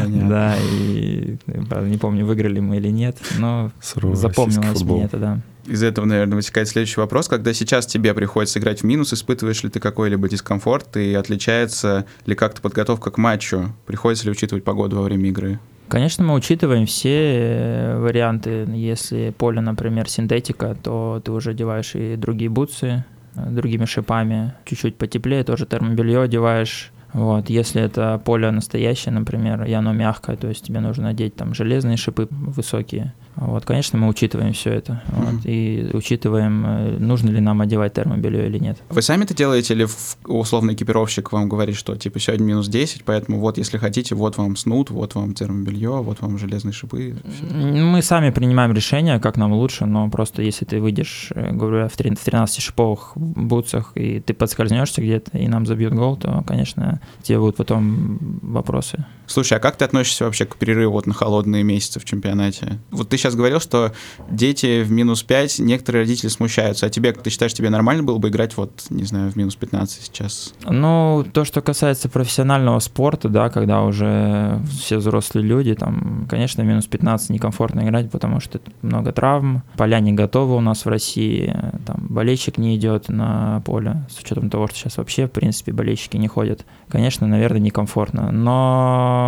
да, 0.08 0.56
и 0.58 1.38
не 1.84 1.98
помню, 1.98 2.26
выиграли 2.26 2.60
мы 2.60 2.78
или 2.78 2.90
нет, 2.90 3.18
но 3.38 3.72
запомнилось 4.14 4.82
мне 4.84 5.04
это, 5.04 5.18
да 5.18 5.42
из 5.70 5.84
этого, 5.84 6.06
наверное, 6.06 6.36
вытекает 6.36 6.68
следующий 6.68 7.00
вопрос. 7.00 7.28
Когда 7.28 7.54
сейчас 7.54 7.86
тебе 7.86 8.14
приходится 8.14 8.60
играть 8.60 8.82
в 8.82 8.84
минус, 8.86 9.14
испытываешь 9.14 9.64
ли 9.64 9.70
ты 9.70 9.80
какой-либо 9.80 10.28
дискомфорт 10.28 10.98
и 10.98 11.14
отличается 11.14 12.06
ли 12.26 12.36
как-то 12.36 12.62
подготовка 12.62 13.12
к 13.12 13.18
матчу? 13.18 13.74
Приходится 13.86 14.26
ли 14.26 14.32
учитывать 14.32 14.64
погоду 14.64 14.98
во 14.98 15.04
время 15.04 15.30
игры? 15.30 15.60
Конечно, 15.88 16.24
мы 16.24 16.36
учитываем 16.36 16.86
все 16.86 17.10
э, 17.10 18.00
варианты. 18.00 18.68
Если 18.74 19.34
поле, 19.36 19.60
например, 19.60 20.08
синтетика, 20.08 20.78
то 20.82 21.22
ты 21.24 21.32
уже 21.32 21.52
одеваешь 21.52 21.96
и 21.96 22.16
другие 22.16 22.50
бутсы 22.50 23.04
э, 23.36 23.50
другими 23.50 23.86
шипами. 23.86 24.54
Чуть-чуть 24.66 24.98
потеплее, 24.98 25.44
тоже 25.44 25.66
термобелье 25.66 26.22
одеваешь. 26.22 26.92
Вот, 27.14 27.50
если 27.50 27.82
это 27.82 28.22
поле 28.24 28.52
настоящее, 28.52 29.14
например, 29.14 29.64
и 29.64 29.74
оно 29.74 29.94
мягкое, 29.94 30.36
то 30.38 30.48
есть 30.48 30.64
тебе 30.66 30.80
нужно 30.80 31.06
надеть 31.06 31.36
там 31.36 31.54
железные 31.54 31.98
шипы 31.98 32.28
высокие, 32.30 33.14
вот, 33.42 33.66
конечно, 33.66 33.98
мы 33.98 34.08
учитываем 34.08 34.54
все 34.54 34.72
это. 34.72 35.02
Mm-hmm. 35.08 35.32
Вот, 35.32 35.46
и 35.46 35.90
учитываем, 35.94 36.66
э, 36.66 36.98
нужно 37.00 37.30
ли 37.30 37.40
нам 37.40 37.62
одевать 37.62 37.94
термобелье 37.94 38.48
или 38.48 38.60
нет. 38.60 38.78
Вы 38.90 39.02
сами 39.02 39.24
это 39.24 39.34
делаете 39.34 39.74
или 39.74 39.88
условный 40.26 40.74
экипировщик 40.74 41.32
вам 41.32 41.48
говорит, 41.48 41.76
что 41.76 41.96
типа 41.96 42.20
сегодня 42.20 42.44
минус 42.44 42.68
10, 42.68 43.04
поэтому 43.06 43.40
вот 43.40 43.58
если 43.58 43.78
хотите, 43.78 44.16
вот 44.16 44.38
вам 44.38 44.56
снуд, 44.56 44.90
вот 44.90 45.16
вам 45.16 45.34
термобелье, 45.34 46.02
вот 46.02 46.22
вам 46.22 46.38
железные 46.38 46.74
шипы? 46.74 47.16
Мы 47.52 48.02
сами 48.02 48.30
принимаем 48.32 48.74
решение, 48.74 49.20
как 49.20 49.38
нам 49.38 49.54
лучше, 49.54 49.86
но 49.86 50.10
просто 50.10 50.42
если 50.42 50.66
ты 50.66 50.82
выйдешь, 50.82 51.32
э, 51.34 51.52
говорю, 51.52 51.88
в 51.88 51.96
13 51.96 52.62
шиповых 52.62 53.14
бутсах, 53.16 53.94
и 53.96 54.20
ты 54.20 54.34
подскользнешься 54.34 55.02
где-то, 55.02 55.38
и 55.38 55.48
нам 55.48 55.66
забьют 55.66 55.94
гол, 55.94 56.18
то, 56.18 56.44
конечно, 56.46 57.00
тебе 57.24 57.40
будут 57.40 57.56
потом 57.56 58.20
вопросы. 58.42 59.06
Слушай, 59.30 59.60
а 59.60 59.62
как 59.62 59.76
ты 59.76 59.86
относишься 59.86 60.26
вообще 60.26 60.46
к 60.46 60.56
перерыву 60.56 60.94
вот 60.94 61.06
на 61.06 61.14
холодные 61.14 61.64
месяцы 61.64 62.00
в 62.00 62.06
чемпионате? 62.06 62.80
Вот 62.90 63.10
ты 63.10 63.18
сейчас 63.18 63.36
говорил, 63.36 63.60
что 63.60 63.94
дети 64.28 64.82
в 64.82 64.92
минус 64.92 65.22
5, 65.22 65.60
некоторые 65.60 66.02
родители 66.02 66.30
смущаются. 66.30 66.88
А 66.88 66.90
тебе, 66.90 67.14
ты 67.14 67.30
считаешь, 67.30 67.54
тебе 67.54 67.70
нормально 67.70 68.02
было 68.02 68.18
бы 68.18 68.30
играть 68.30 68.58
вот, 68.58 68.86
не 68.90 69.04
знаю, 69.04 69.32
в 69.32 69.36
минус 69.36 69.56
15 69.56 70.02
сейчас? 70.02 70.54
Ну, 70.66 71.24
то, 71.32 71.46
что 71.46 71.62
касается 71.62 72.10
профессионального 72.10 72.80
спорта, 72.80 73.30
да, 73.30 73.50
когда 73.50 73.84
уже 73.84 74.60
все 74.82 74.98
взрослые 74.98 75.46
люди, 75.46 75.76
там, 75.76 76.26
конечно, 76.28 76.64
минус 76.64 76.88
15 76.88 77.30
некомфортно 77.30 77.82
играть, 77.82 78.10
потому 78.10 78.40
что 78.40 78.60
много 78.82 79.12
травм, 79.12 79.62
поля 79.78 80.00
не 80.00 80.12
готовы 80.12 80.56
у 80.56 80.62
нас 80.62 80.86
в 80.86 80.90
России, 80.90 81.56
там, 81.86 82.08
болельщик 82.10 82.58
не 82.58 82.76
идет 82.76 83.10
на 83.10 83.62
поле, 83.64 84.08
с 84.10 84.20
учетом 84.20 84.50
того, 84.50 84.66
что 84.68 84.78
сейчас 84.78 84.98
вообще, 84.98 85.28
в 85.28 85.32
принципе, 85.32 85.72
болельщики 85.72 86.18
не 86.18 86.28
ходят. 86.28 86.66
Конечно, 86.90 87.28
наверное, 87.28 87.60
некомфортно, 87.60 88.32
но 88.32 89.19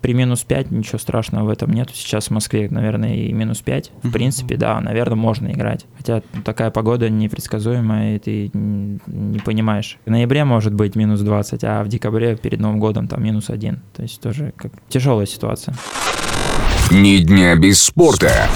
при 0.00 0.14
минус 0.14 0.44
5 0.44 0.70
ничего 0.70 0.98
страшного 0.98 1.44
в 1.44 1.48
этом 1.50 1.72
нет. 1.72 1.90
Сейчас 1.92 2.28
в 2.28 2.30
Москве, 2.30 2.68
наверное, 2.70 3.14
и 3.14 3.32
минус 3.32 3.60
5. 3.60 3.92
В 4.02 4.10
принципе, 4.10 4.56
да, 4.56 4.80
наверное, 4.80 5.16
можно 5.16 5.48
играть. 5.48 5.86
Хотя 5.96 6.22
такая 6.44 6.70
погода 6.70 7.10
непредсказуемая, 7.10 8.16
и 8.16 8.18
ты 8.18 8.50
не 8.54 9.38
понимаешь. 9.40 9.98
В 10.06 10.10
ноябре 10.10 10.44
может 10.44 10.72
быть 10.74 10.96
минус 10.96 11.20
20, 11.20 11.64
а 11.64 11.82
в 11.82 11.88
декабре 11.88 12.36
перед 12.36 12.60
Новым 12.60 12.80
годом 12.80 13.08
там 13.08 13.22
минус 13.22 13.50
1. 13.50 13.80
То 13.94 14.02
есть 14.02 14.20
тоже 14.20 14.52
как 14.56 14.72
тяжелая 14.88 15.26
ситуация. 15.26 15.74
Ни 16.90 17.18
дня 17.18 17.54
без 17.56 17.82
спорта. 17.82 18.48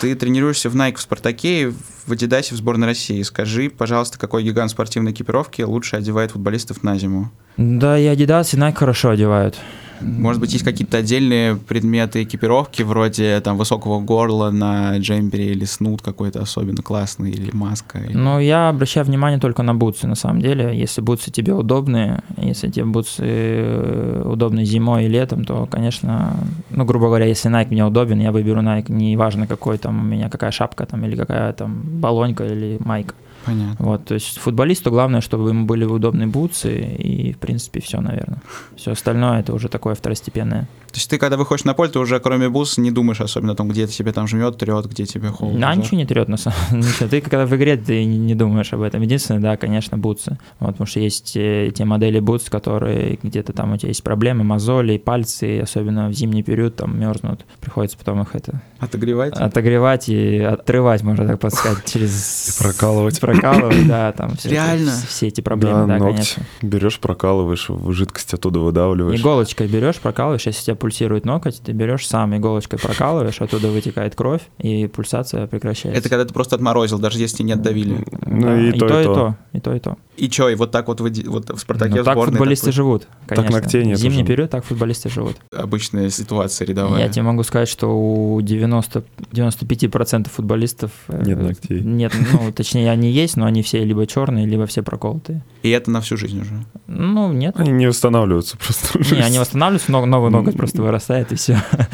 Ты 0.00 0.14
тренируешься 0.14 0.68
в 0.68 0.76
Nike 0.76 0.96
в 0.96 1.00
Спартаке 1.00 1.72
в 2.06 2.12
Адидасе 2.12 2.54
в 2.54 2.58
сборной 2.58 2.86
России. 2.86 3.22
Скажи, 3.22 3.70
пожалуйста, 3.70 4.18
какой 4.18 4.42
гигант 4.42 4.70
спортивной 4.70 5.12
экипировки 5.12 5.62
лучше 5.62 5.96
одевает 5.96 6.32
футболистов 6.32 6.82
на 6.82 6.98
зиму? 6.98 7.30
Да, 7.56 7.98
и 7.98 8.04
Adidas, 8.04 8.54
и 8.54 8.58
Nike 8.58 8.74
хорошо 8.74 9.10
одевают. 9.10 9.58
Может 10.00 10.40
быть, 10.40 10.52
есть 10.52 10.64
какие-то 10.64 10.98
отдельные 10.98 11.56
предметы 11.56 12.22
экипировки, 12.22 12.82
вроде 12.82 13.40
там 13.40 13.56
высокого 13.56 14.00
горла 14.00 14.50
на 14.50 14.98
джемпере 14.98 15.52
или 15.52 15.64
снуд 15.64 16.02
какой-то 16.02 16.42
особенно 16.42 16.82
классный, 16.82 17.30
или 17.30 17.50
маска? 17.52 17.98
Или... 17.98 18.16
Ну, 18.16 18.38
я 18.38 18.68
обращаю 18.68 19.06
внимание 19.06 19.38
только 19.38 19.62
на 19.62 19.74
бутсы, 19.74 20.06
на 20.06 20.14
самом 20.14 20.40
деле. 20.40 20.78
Если 20.78 21.00
бутсы 21.00 21.30
тебе 21.30 21.54
удобные, 21.54 22.22
если 22.36 22.70
тебе 22.70 22.84
бутсы 22.84 23.24
э, 23.24 24.22
удобны 24.24 24.64
зимой 24.64 25.04
и 25.04 25.08
летом, 25.08 25.44
то, 25.44 25.66
конечно, 25.66 26.36
ну, 26.70 26.84
грубо 26.84 27.06
говоря, 27.06 27.26
если 27.26 27.50
Nike 27.50 27.68
мне 27.70 27.84
удобен, 27.84 28.20
я 28.20 28.32
выберу 28.32 28.60
Nike, 28.60 28.92
неважно 28.92 29.46
какой 29.46 29.78
там 29.78 30.00
у 30.00 30.04
меня, 30.04 30.28
какая 30.28 30.50
шапка 30.50 30.86
там, 30.86 31.04
или 31.04 31.16
какая 31.16 31.52
там 31.52 31.82
баллонька 32.00 32.44
или 32.44 32.78
майка. 32.84 33.14
Понятно. 33.46 33.76
Вот, 33.78 34.04
то 34.04 34.14
есть 34.14 34.38
футболисту 34.38 34.90
главное, 34.90 35.20
чтобы 35.20 35.50
ему 35.50 35.66
были 35.66 35.84
удобные 35.84 36.26
бутсы, 36.26 36.76
и, 36.78 37.32
в 37.32 37.38
принципе, 37.38 37.80
все, 37.80 38.00
наверное. 38.00 38.42
Все 38.76 38.90
остальное 38.90 39.40
это 39.40 39.54
уже 39.54 39.68
такое 39.68 39.94
второстепенное. 39.94 40.68
То 40.96 40.98
есть 40.98 41.10
ты, 41.10 41.18
когда 41.18 41.36
выходишь 41.36 41.64
на 41.64 41.74
поле, 41.74 41.90
ты 41.90 41.98
уже 41.98 42.18
кроме 42.20 42.48
бус 42.48 42.78
не 42.78 42.90
думаешь 42.90 43.20
особенно 43.20 43.52
о 43.52 43.54
том, 43.54 43.68
где 43.68 43.86
тебе 43.86 44.12
там 44.12 44.26
жмет, 44.26 44.56
трет, 44.56 44.86
где 44.86 45.04
тебе 45.04 45.28
холодно. 45.28 45.60
Да, 45.60 45.74
ничего 45.74 45.98
не 45.98 46.06
трет, 46.06 46.26
на 46.28 46.38
самом 46.38 46.56
деле. 46.70 47.08
Ты 47.10 47.20
когда 47.20 47.44
в 47.44 47.54
игре, 47.54 47.76
ты 47.76 48.02
не 48.04 48.34
думаешь 48.34 48.72
об 48.72 48.80
этом. 48.80 49.02
Единственное, 49.02 49.40
да, 49.40 49.56
конечно, 49.58 49.98
бутсы. 49.98 50.38
Вот, 50.58 50.70
потому 50.70 50.86
что 50.86 51.00
есть 51.00 51.36
э, 51.36 51.70
те 51.74 51.84
модели 51.84 52.18
бутс, 52.18 52.48
которые 52.48 53.18
где-то 53.22 53.52
там 53.52 53.74
у 53.74 53.76
тебя 53.76 53.88
есть 53.88 54.02
проблемы, 54.02 54.42
мозоли, 54.42 54.96
пальцы, 54.96 55.60
особенно 55.60 56.08
в 56.08 56.14
зимний 56.14 56.42
период 56.42 56.76
там 56.76 56.98
мерзнут. 56.98 57.44
Приходится 57.60 57.98
потом 57.98 58.22
их 58.22 58.34
это... 58.34 58.62
Отогревать? 58.78 59.34
Отогревать 59.34 60.08
и 60.08 60.38
отрывать, 60.38 61.02
можно 61.02 61.26
так 61.26 61.40
подсказать, 61.40 61.84
через... 61.92 62.48
И 62.48 62.62
прокалывать 62.62 63.20
прокалывать, 63.40 63.86
да, 63.88 64.12
там 64.12 64.36
все, 64.36 64.50
Реально? 64.50 64.90
Это, 64.90 65.06
все 65.06 65.26
эти 65.28 65.40
проблемы, 65.40 65.86
да, 65.86 65.98
да 65.98 66.04
конечно. 66.06 66.42
Берешь, 66.62 66.98
прокалываешь, 66.98 67.70
жидкость 67.88 68.34
оттуда 68.34 68.60
выдавливаешь. 68.60 69.20
Иголочкой 69.20 69.68
берешь, 69.68 69.96
прокалываешь, 69.96 70.46
если 70.46 70.60
у 70.60 70.64
тебя 70.64 70.76
пульсирует 70.76 71.24
ноготь, 71.24 71.60
ты 71.64 71.72
берешь 71.72 72.06
сам 72.06 72.36
иголочкой 72.36 72.78
прокалываешь, 72.78 73.40
оттуда 73.40 73.68
вытекает 73.68 74.14
кровь, 74.14 74.42
и 74.58 74.86
пульсация 74.86 75.46
прекращается. 75.46 75.98
Это 75.98 76.08
когда 76.08 76.24
ты 76.24 76.32
просто 76.32 76.56
отморозил, 76.56 76.98
даже 76.98 77.18
если 77.18 77.42
нет 77.42 77.62
давили. 77.62 78.04
Ну 78.26 78.46
да, 78.46 78.60
и, 78.60 78.68
и, 78.70 78.72
то, 78.72 78.88
то, 78.88 79.00
и, 79.00 79.04
то, 79.04 79.36
и 79.52 79.60
то, 79.60 79.74
и 79.74 79.80
то. 79.80 79.96
И 80.16 80.30
что, 80.30 80.48
и 80.48 80.54
вот 80.54 80.70
так 80.70 80.88
вот, 80.88 81.00
вы, 81.00 81.12
вот 81.26 81.50
в 81.50 81.58
«Спартаке» 81.58 81.96
ну, 81.96 82.04
так 82.04 82.16
футболисты 82.16 82.66
такой... 82.66 82.76
живут, 82.76 83.08
конечно. 83.26 83.52
Так 83.52 83.62
ногтей 83.62 83.84
нет 83.84 83.98
В 83.98 84.00
зимний 84.00 84.22
уже. 84.22 84.26
период 84.26 84.50
так 84.50 84.64
футболисты 84.64 85.10
живут. 85.10 85.36
Обычная 85.54 86.08
ситуация 86.08 86.66
рядовая. 86.66 87.00
Я 87.00 87.08
тебе 87.08 87.22
могу 87.22 87.42
сказать, 87.42 87.68
что 87.68 87.88
у 87.88 88.40
90, 88.40 89.04
95% 89.32 90.28
футболистов... 90.30 90.90
Э, 91.08 91.22
нет 91.22 91.38
ногтей. 91.38 91.80
Нет, 91.80 92.14
ну, 92.32 92.50
точнее, 92.52 92.90
они 92.90 93.10
есть, 93.10 93.25
но 93.34 93.46
они 93.46 93.62
все 93.62 93.84
либо 93.84 94.06
черные, 94.06 94.46
либо 94.46 94.66
все 94.66 94.82
проколотые. 94.82 95.42
И 95.62 95.70
это 95.70 95.90
на 95.90 96.00
всю 96.00 96.16
жизнь 96.16 96.40
уже? 96.40 96.64
Ну, 96.86 97.32
нет. 97.32 97.58
Они 97.58 97.72
не 97.72 97.88
восстанавливаются 97.88 98.56
просто. 98.56 98.98
Не, 99.14 99.22
они 99.22 99.40
восстанавливаются, 99.40 99.90
но 99.90 100.06
новый 100.06 100.30
ноготь 100.30 100.56
просто 100.56 100.82
вырастает, 100.82 101.32
и 101.32 101.34
все. 101.34 101.58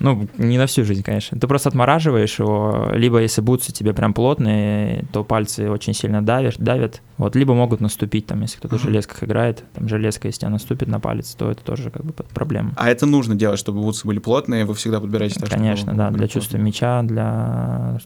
Ну, 0.00 0.26
не 0.38 0.56
на 0.56 0.66
всю 0.66 0.82
жизнь, 0.82 1.02
конечно. 1.02 1.38
Ты 1.38 1.46
просто 1.46 1.68
отмораживаешь 1.68 2.38
его, 2.38 2.88
либо 2.94 3.20
если 3.20 3.42
бутсы 3.42 3.70
тебе 3.70 3.92
прям 3.92 4.14
плотные, 4.14 5.04
то 5.12 5.24
пальцы 5.24 5.70
очень 5.70 5.92
сильно 5.92 6.22
давят, 6.22 6.58
давят, 6.58 7.02
вот, 7.18 7.36
либо 7.36 7.52
могут 7.52 7.82
наступить, 7.82 8.26
там, 8.26 8.40
если 8.40 8.56
кто-то 8.56 8.78
в 8.78 8.82
железках 8.82 9.22
играет, 9.24 9.62
там, 9.74 9.88
железка, 9.88 10.28
если 10.28 10.40
тебя 10.40 10.48
наступит 10.48 10.88
на 10.88 11.00
палец, 11.00 11.34
то 11.34 11.50
это 11.50 11.62
тоже 11.62 11.90
как 11.90 12.02
бы 12.02 12.14
проблема. 12.14 12.72
А 12.76 12.88
это 12.88 13.04
нужно 13.04 13.34
делать, 13.34 13.58
чтобы 13.58 13.82
бутсы 13.82 14.06
были 14.06 14.20
плотные, 14.20 14.64
вы 14.64 14.72
всегда 14.72 15.00
подбираете 15.00 15.38
так, 15.38 15.50
Конечно, 15.50 15.92
да, 15.92 16.10
для 16.10 16.28
чувства 16.28 16.56
мяча, 16.56 17.02
для 17.02 18.00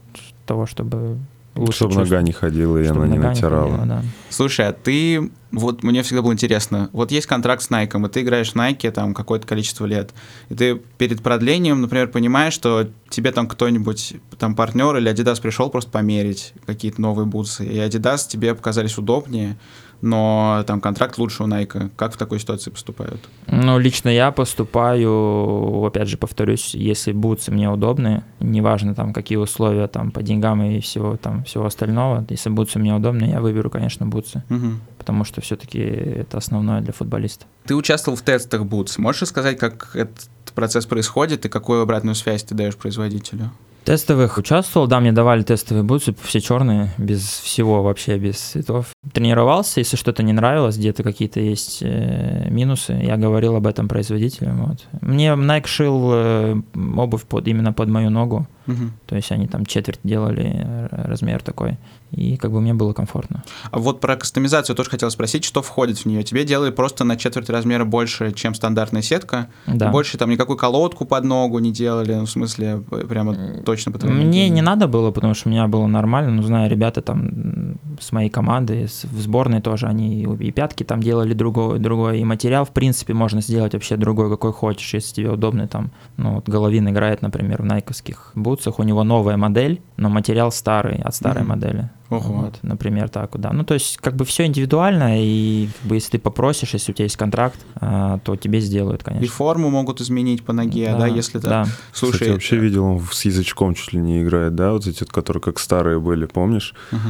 того, 0.46 0.66
чтобы 0.66 1.18
лучше 1.54 1.78
Чтобы 1.78 1.96
нога 1.96 2.22
не 2.22 2.32
ходила, 2.32 2.78
и 2.78 2.86
она 2.86 3.06
не 3.06 3.18
натирала. 3.18 3.64
Не 3.64 3.70
ходила, 3.70 3.86
да. 3.86 4.02
Слушай, 4.30 4.68
а 4.68 4.72
ты, 4.72 5.30
вот 5.52 5.82
мне 5.82 6.02
всегда 6.02 6.22
было 6.22 6.32
интересно, 6.32 6.90
вот 6.92 7.10
есть 7.12 7.26
контракт 7.26 7.62
с 7.62 7.70
Nike, 7.70 8.06
и 8.06 8.08
ты 8.10 8.22
играешь 8.22 8.52
в 8.52 8.56
Nike 8.56 8.90
там 8.90 9.14
какое-то 9.14 9.46
количество 9.46 9.86
лет, 9.86 10.12
и 10.48 10.54
ты 10.54 10.74
перед 10.98 11.22
продлением, 11.22 11.80
например, 11.80 12.08
понимаешь, 12.08 12.52
что 12.52 12.88
тебе 13.08 13.30
там 13.30 13.46
кто-нибудь, 13.46 14.14
там 14.38 14.54
партнер 14.54 14.96
или 14.96 15.12
Adidas 15.12 15.40
пришел 15.40 15.70
просто 15.70 15.90
померить 15.90 16.54
какие-то 16.66 17.00
новые 17.00 17.26
бутсы, 17.26 17.64
и 17.64 17.76
Adidas 17.76 18.28
тебе 18.28 18.54
показались 18.54 18.98
удобнее, 18.98 19.56
но 20.04 20.62
там 20.66 20.82
контракт 20.82 21.16
лучше 21.16 21.44
у 21.44 21.46
Nike. 21.46 21.90
Как 21.96 22.12
в 22.12 22.18
такой 22.18 22.38
ситуации 22.38 22.70
поступают? 22.70 23.20
Ну, 23.46 23.78
лично 23.78 24.10
я 24.10 24.32
поступаю, 24.32 25.82
опять 25.86 26.08
же, 26.08 26.18
повторюсь, 26.18 26.74
если 26.74 27.12
бутсы 27.12 27.50
мне 27.50 27.70
удобны, 27.70 28.22
неважно 28.38 28.94
там 28.94 29.14
какие 29.14 29.38
условия 29.38 29.88
там 29.88 30.10
по 30.10 30.22
деньгам 30.22 30.62
и 30.62 30.80
всего 30.80 31.16
там 31.16 31.42
всего 31.44 31.64
остального, 31.64 32.24
если 32.28 32.50
бутсы 32.50 32.78
мне 32.78 32.94
удобны, 32.94 33.24
я 33.24 33.40
выберу, 33.40 33.70
конечно, 33.70 34.04
бутсы. 34.04 34.42
Угу. 34.50 34.66
Потому 34.98 35.24
что 35.24 35.40
все-таки 35.40 35.78
это 35.78 36.36
основное 36.36 36.82
для 36.82 36.92
футболиста. 36.92 37.46
Ты 37.64 37.74
участвовал 37.74 38.18
в 38.18 38.22
тестах 38.22 38.66
бутс. 38.66 38.98
Можешь 38.98 39.22
рассказать, 39.22 39.58
как 39.58 39.96
этот 39.96 40.28
процесс 40.54 40.84
происходит 40.84 41.46
и 41.46 41.48
какую 41.48 41.80
обратную 41.80 42.14
связь 42.14 42.44
ты 42.44 42.54
даешь 42.54 42.76
производителю? 42.76 43.50
Тестовых 43.84 44.38
участвовал, 44.38 44.86
да, 44.86 44.98
мне 44.98 45.12
давали 45.12 45.42
тестовые 45.42 45.84
бутсы, 45.84 46.14
все 46.22 46.40
черные, 46.40 46.90
без 46.96 47.20
всего 47.20 47.82
вообще, 47.82 48.16
без 48.16 48.36
цветов. 48.38 48.86
Тренировался, 49.12 49.80
если 49.80 49.96
что-то 49.96 50.22
не 50.22 50.32
нравилось, 50.32 50.78
где-то 50.78 51.02
какие-то 51.02 51.40
есть 51.40 51.80
э, 51.82 52.48
минусы, 52.48 52.92
я 52.92 53.18
говорил 53.18 53.56
об 53.56 53.66
этом 53.66 53.86
производителям. 53.86 54.64
Вот. 54.64 54.86
Мне 55.02 55.28
Nike 55.28 55.66
шил 55.66 56.10
э, 56.14 56.56
обувь 56.96 57.24
под, 57.24 57.46
именно 57.46 57.74
под 57.74 57.90
мою 57.90 58.08
ногу, 58.08 58.46
Мгм. 58.66 58.92
то 59.06 59.16
есть 59.16 59.30
они 59.32 59.46
там 59.46 59.66
четверть 59.66 60.00
делали, 60.04 60.88
размер 60.90 61.42
такой, 61.42 61.76
и 62.12 62.36
как 62.36 62.50
бы 62.52 62.60
мне 62.60 62.72
было 62.74 62.92
комфортно. 62.92 63.42
А 63.70 63.78
вот 63.78 64.00
про 64.00 64.16
кастомизацию 64.16 64.74
тоже 64.76 64.88
хотел 64.90 65.10
спросить, 65.10 65.44
что 65.44 65.62
входит 65.62 65.98
в 65.98 66.06
нее. 66.06 66.22
Тебе 66.22 66.44
делали 66.44 66.70
просто 66.70 67.04
на 67.04 67.16
четверть 67.16 67.50
размера 67.50 67.84
больше, 67.84 68.32
чем 68.32 68.54
стандартная 68.54 69.02
сетка? 69.02 69.48
Да. 69.66 69.90
Больше 69.90 70.16
там 70.16 70.30
никакую 70.30 70.56
колодку 70.56 71.04
под 71.04 71.24
ногу 71.24 71.58
не 71.58 71.72
делали, 71.72 72.14
ну, 72.14 72.24
в 72.26 72.30
смысле, 72.30 72.82
прямо 73.08 73.34
точно 73.64 73.92
по 73.92 73.98
твоим 73.98 74.16
Мне 74.16 74.48
не 74.48 74.62
надо 74.62 74.86
было, 74.88 75.10
потому 75.10 75.34
что 75.34 75.48
у 75.48 75.52
меня 75.52 75.66
было 75.66 75.86
нормально. 75.86 76.30
Ну, 76.30 76.42
знаю, 76.42 76.70
ребята 76.70 77.02
там 77.02 77.76
с 78.00 78.12
моей 78.12 78.30
команды, 78.30 78.86
с- 78.88 79.04
в 79.04 79.20
сборной 79.20 79.60
тоже, 79.60 79.86
они 79.86 80.22
и 80.22 80.50
пятки 80.52 80.84
там 80.84 81.02
делали 81.02 81.34
другой, 81.34 81.78
другой. 81.78 82.20
И 82.20 82.24
материал, 82.24 82.64
в 82.64 82.70
принципе, 82.70 83.12
можно 83.14 83.40
сделать 83.40 83.72
вообще 83.74 83.96
другой, 83.96 84.30
какой 84.30 84.52
хочешь, 84.52 84.94
если 84.94 85.14
тебе 85.16 85.30
удобно. 85.30 85.68
Там, 85.68 85.90
ну, 86.16 86.34
вот 86.36 86.48
Головин 86.48 86.88
играет, 86.88 87.22
например, 87.22 87.62
в 87.62 87.64
найковских 87.64 88.30
бутсах, 88.34 88.53
у 88.78 88.82
него 88.82 89.04
новая 89.04 89.36
модель, 89.36 89.80
но 89.96 90.08
материал 90.08 90.50
старый, 90.52 90.96
от 91.02 91.14
старой 91.14 91.40
Мгм. 91.42 91.48
модели. 91.48 91.90
Ого. 92.10 92.42
Вот, 92.42 92.58
например, 92.62 93.08
так, 93.08 93.32
вот, 93.32 93.40
да. 93.40 93.52
Ну, 93.52 93.64
то 93.64 93.74
есть, 93.74 93.96
как 93.96 94.14
бы 94.14 94.24
все 94.24 94.44
индивидуально, 94.46 95.22
и 95.24 95.68
как 95.80 95.88
бы, 95.88 95.94
если 95.96 96.12
ты 96.12 96.18
попросишь, 96.18 96.74
если 96.74 96.92
у 96.92 96.94
тебя 96.94 97.04
есть 97.04 97.16
контракт, 97.16 97.58
а, 97.76 98.18
то 98.18 98.36
тебе 98.36 98.60
сделают, 98.60 99.00
И 99.02 99.04
конечно. 99.04 99.34
форму 99.34 99.70
могут 99.70 100.00
изменить 100.00 100.44
по 100.44 100.52
ноге, 100.52 100.94
да, 100.98 101.06
если 101.06 101.38
ты... 101.38 101.48
да. 101.48 101.66
Слушай, 101.92 102.12
Кстати, 102.12 102.30
вообще 102.30 102.56
видел, 102.56 102.84
он 102.84 103.02
с 103.10 103.24
язычком 103.24 103.74
чуть 103.74 103.92
ли 103.94 104.00
не 104.00 104.22
играет, 104.22 104.54
да, 104.54 104.72
вот 104.72 104.86
эти, 104.86 105.04
которые 105.04 105.42
как 105.42 105.58
старые 105.58 105.98
были, 105.98 106.26
помнишь? 106.26 106.74
Мгм. 106.92 107.00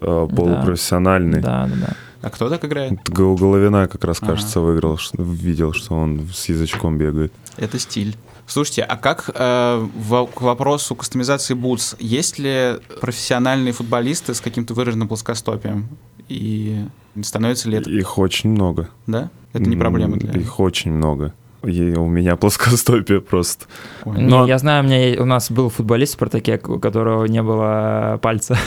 Э, 0.00 0.28
Полупрофессиональный. 0.34 1.40
Да, 1.40 1.66
да, 1.66 1.74
да. 1.86 1.92
А 2.22 2.30
кто 2.30 2.48
так 2.48 2.64
играет? 2.64 3.00
Головина 3.08 3.88
как 3.88 4.04
раз, 4.04 4.18
Ага. 4.20 4.32
кажется, 4.32 4.60
выиграл, 4.60 4.96
что- 4.96 5.20
видел, 5.20 5.72
что 5.72 5.94
он 5.96 6.28
с 6.32 6.48
язычком 6.48 6.96
бегает. 6.98 7.32
Это 7.56 7.78
стиль. 7.80 8.16
Слушайте, 8.46 8.82
а 8.82 8.96
как 8.96 9.30
э, 9.34 9.86
к 10.34 10.40
вопросу 10.42 10.94
кастомизации 10.94 11.54
бутс, 11.54 11.94
есть 11.98 12.38
ли 12.38 12.78
профессиональные 13.00 13.72
футболисты 13.72 14.34
с 14.34 14.40
каким-то 14.40 14.74
выраженным 14.74 15.08
плоскостопием? 15.08 15.88
И 16.28 16.84
становится 17.22 17.68
ли 17.68 17.78
это, 17.78 17.90
Их 17.90 18.18
очень 18.18 18.50
много. 18.50 18.88
да? 19.06 19.30
Это 19.52 19.68
не 19.68 19.76
проблема 19.76 20.16
для 20.16 20.40
Их 20.40 20.58
очень 20.60 20.92
много. 20.92 21.32
И 21.62 21.94
у 21.94 22.08
меня 22.08 22.36
плоскостопие 22.42 23.20
просто. 23.20 23.66
Ой, 24.04 24.18
Но- 24.18 24.46
Я 24.46 24.58
знаю, 24.58 24.82
у 24.84 24.86
меня 24.86 25.22
у 25.22 25.24
нас 25.24 25.50
был 25.50 25.68
футболист 25.68 26.12
в 26.12 26.16
Спартаке, 26.16 26.60
у 26.64 26.78
которого 26.80 27.24
не 27.26 27.42
было 27.42 28.18
пальца. 28.20 28.58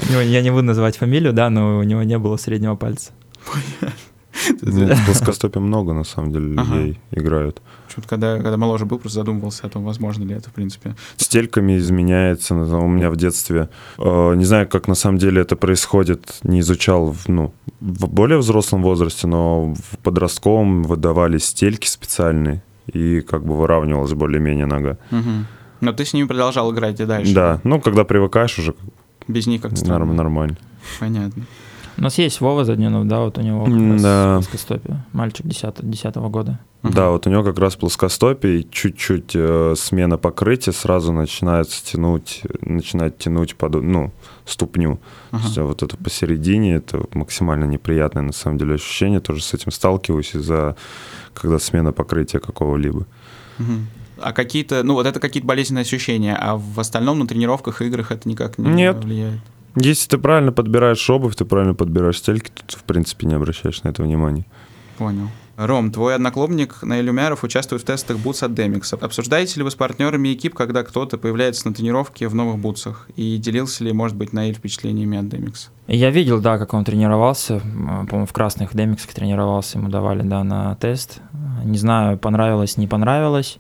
Я 0.10 0.42
не 0.42 0.50
буду 0.52 0.64
называть 0.64 0.98
фамилию, 0.98 1.34
да, 1.34 1.50
но 1.50 1.80
у 1.80 1.84
него 1.84 2.04
не 2.04 2.18
было 2.18 2.38
среднего 2.38 2.76
пальца. 2.76 3.12
Нет, 4.62 4.98
плоскостопием 5.06 5.65
много, 5.65 5.94
на 5.94 6.04
самом 6.04 6.32
деле, 6.32 6.54
Ага. 6.58 6.75
людей 6.75 7.00
играют. 7.12 7.62
Почему-то, 7.88 8.10
когда, 8.10 8.36
когда 8.38 8.58
моложе 8.58 8.86
был, 8.86 9.00
просто 9.00 9.20
задумывался 9.20 9.68
о 9.68 9.70
том, 9.70 9.84
возможно 9.84 10.24
ли 10.24 10.36
это, 10.36 10.50
в 10.50 10.54
принципе. 10.54 10.96
С 11.18 11.27
тельками 11.27 11.77
изменяется. 11.77 12.56
У 12.56 12.88
меня 12.88 13.10
в 13.10 13.15
детстве, 13.15 13.70
э, 13.98 14.34
не 14.36 14.46
знаю, 14.46 14.68
как 14.68 14.88
на 14.88 14.96
самом 14.96 15.18
деле 15.18 15.42
это 15.42 15.56
происходит, 15.56 16.39
не 16.44 16.60
изучал 16.60 17.15
ну, 17.27 17.54
в 17.80 18.08
более 18.10 18.38
взрослом 18.38 18.82
возрасте, 18.84 19.27
но 19.27 19.74
в 19.74 19.98
подростковом 20.00 20.84
выдавались 20.84 21.46
стельки 21.46 21.88
специальные, 21.88 22.62
и 22.92 23.22
как 23.22 23.46
бы 23.46 23.56
выравнивалась 23.58 24.13
более-менее 24.13 24.65
нога. 24.65 24.98
Но 25.82 25.92
ты 25.92 26.06
с 26.06 26.13
ними 26.13 26.25
продолжал 26.27 26.74
играть 26.74 27.00
и 27.00 27.06
дальше? 27.06 27.34
Да, 27.34 27.60
ну, 27.63 27.80
когда 27.82 28.04
привыкаешь 28.06 28.58
уже, 28.60 28.74
Без 29.27 29.46
них 29.48 29.62
как-то 29.62 29.86
норм- 29.86 30.15
нормально. 30.15 30.58
Понятно. 31.00 31.44
У 31.98 32.02
нас 32.02 32.18
есть 32.18 32.42
Вова 32.42 32.66
Задненов, 32.66 33.08
да, 33.08 33.22
вот 33.22 33.38
у 33.38 33.42
него 33.42 33.64
как 33.66 33.74
М, 33.74 33.92
раз 33.94 34.02
да. 34.02 34.34
плоскостопие. 34.36 35.04
Мальчик 35.14 35.46
10 35.48 35.75
10 35.90 36.16
года. 36.30 36.60
Мгм. 36.82 36.94
Да, 36.94 37.10
вот 37.10 37.25
у 37.25 37.30
него 37.30 37.42
как 37.44 37.58
раз 37.58 37.75
плоскостопие, 37.78 38.60
и 38.60 38.70
чуть-чуть 38.70 39.32
э, 39.34 39.74
смена 39.78 40.18
покрытия, 40.18 40.72
сразу 40.74 41.14
начинается 41.14 41.84
тянуть, 41.86 42.42
начинает 42.62 43.18
тянуть 43.18 43.56
под, 43.56 43.82
ну, 43.82 44.12
ступню. 44.46 44.98
То 45.32 45.38
Ага. 45.38 45.44
есть, 45.46 45.58
а 45.58 45.64
вот 45.64 45.84
это 45.84 45.96
посередине, 45.98 46.76
это 46.76 47.02
максимально 47.13 47.63
неприятное 47.65 48.24
на 48.24 48.34
самом 48.34 48.58
деле 48.58 48.76
ощущение. 48.76 49.19
Тоже 49.19 49.41
с 49.41 49.54
этим 49.54 49.72
сталкиваюсь 49.72 50.36
из-за, 50.36 50.76
когда 51.34 51.60
смена 51.60 51.91
покрытия 51.93 52.39
какого-либо. 52.39 53.06
Мгм. 53.58 53.88
А 54.22 54.32
какие-то, 54.34 54.84
ну 54.84 54.93
вот 54.93 55.06
это 55.08 55.19
какие-то 55.19 55.48
болезненные 55.48 55.82
ощущения, 55.82 56.36
а 56.39 56.56
в 56.58 56.80
остальном 56.80 57.19
на 57.19 57.28
тренировках, 57.28 57.82
играх 57.82 58.12
это 58.12 58.28
никак 58.30 58.58
не 58.58 58.69
Нет. 58.69 59.04
влияет? 59.04 59.39
Если 59.76 60.08
ты 60.08 60.18
правильно 60.18 60.52
подбираешь 60.52 61.10
обувь, 61.10 61.36
ты 61.36 61.46
правильно 61.46 61.74
подбираешь 61.74 62.18
стельки, 62.18 62.50
то 62.50 62.64
ты, 62.66 62.78
в 62.78 62.84
принципе, 62.84 63.28
не 63.28 63.36
обращаешь 63.36 63.84
на 63.84 63.90
это 63.90 64.04
внимания. 64.04 64.46
Понял. 64.98 65.30
Ром, 65.58 65.90
твой 65.90 66.16
одноклубник 66.16 66.84
Наиль 66.84 67.10
Умяров 67.10 67.46
участвует 67.46 67.82
в 67.82 67.86
тестах 67.86 68.18
бутс 68.18 68.44
от 68.44 68.52
Demix. 68.52 68.94
Обсуждаете 69.00 69.58
ли 69.58 69.64
вы 69.64 69.72
с 69.72 69.76
партнерами 69.76 70.34
экип, 70.34 70.54
когда 70.54 70.84
кто-то 70.84 71.18
появляется 71.18 71.68
на 71.70 71.74
тренировке 71.74 72.28
в 72.28 72.36
новых 72.36 72.60
бутсах? 72.60 73.08
И 73.16 73.38
делился 73.38 73.86
ли, 73.86 73.94
может 73.94 74.18
быть, 74.18 74.34
Наиль 74.34 74.56
впечатлениями 74.56 75.18
от? 75.18 75.34
И 75.88 75.96
Я 75.96 76.10
видел, 76.10 76.42
да, 76.42 76.58
как 76.58 76.74
он 76.74 76.84
тренировался, 76.84 77.60
по-моему, 77.60 78.26
в 78.26 78.34
красных 78.34 78.76
демиксах 78.76 79.14
тренировался, 79.14 79.78
ему 79.78 79.88
давали, 79.90 80.24
да, 80.24 80.44
на 80.44 80.76
тест. 80.76 81.20
Не 81.64 81.78
знаю, 81.78 82.18
понравилось, 82.18 82.76
не 82.76 82.88
понравилось, 82.88 83.58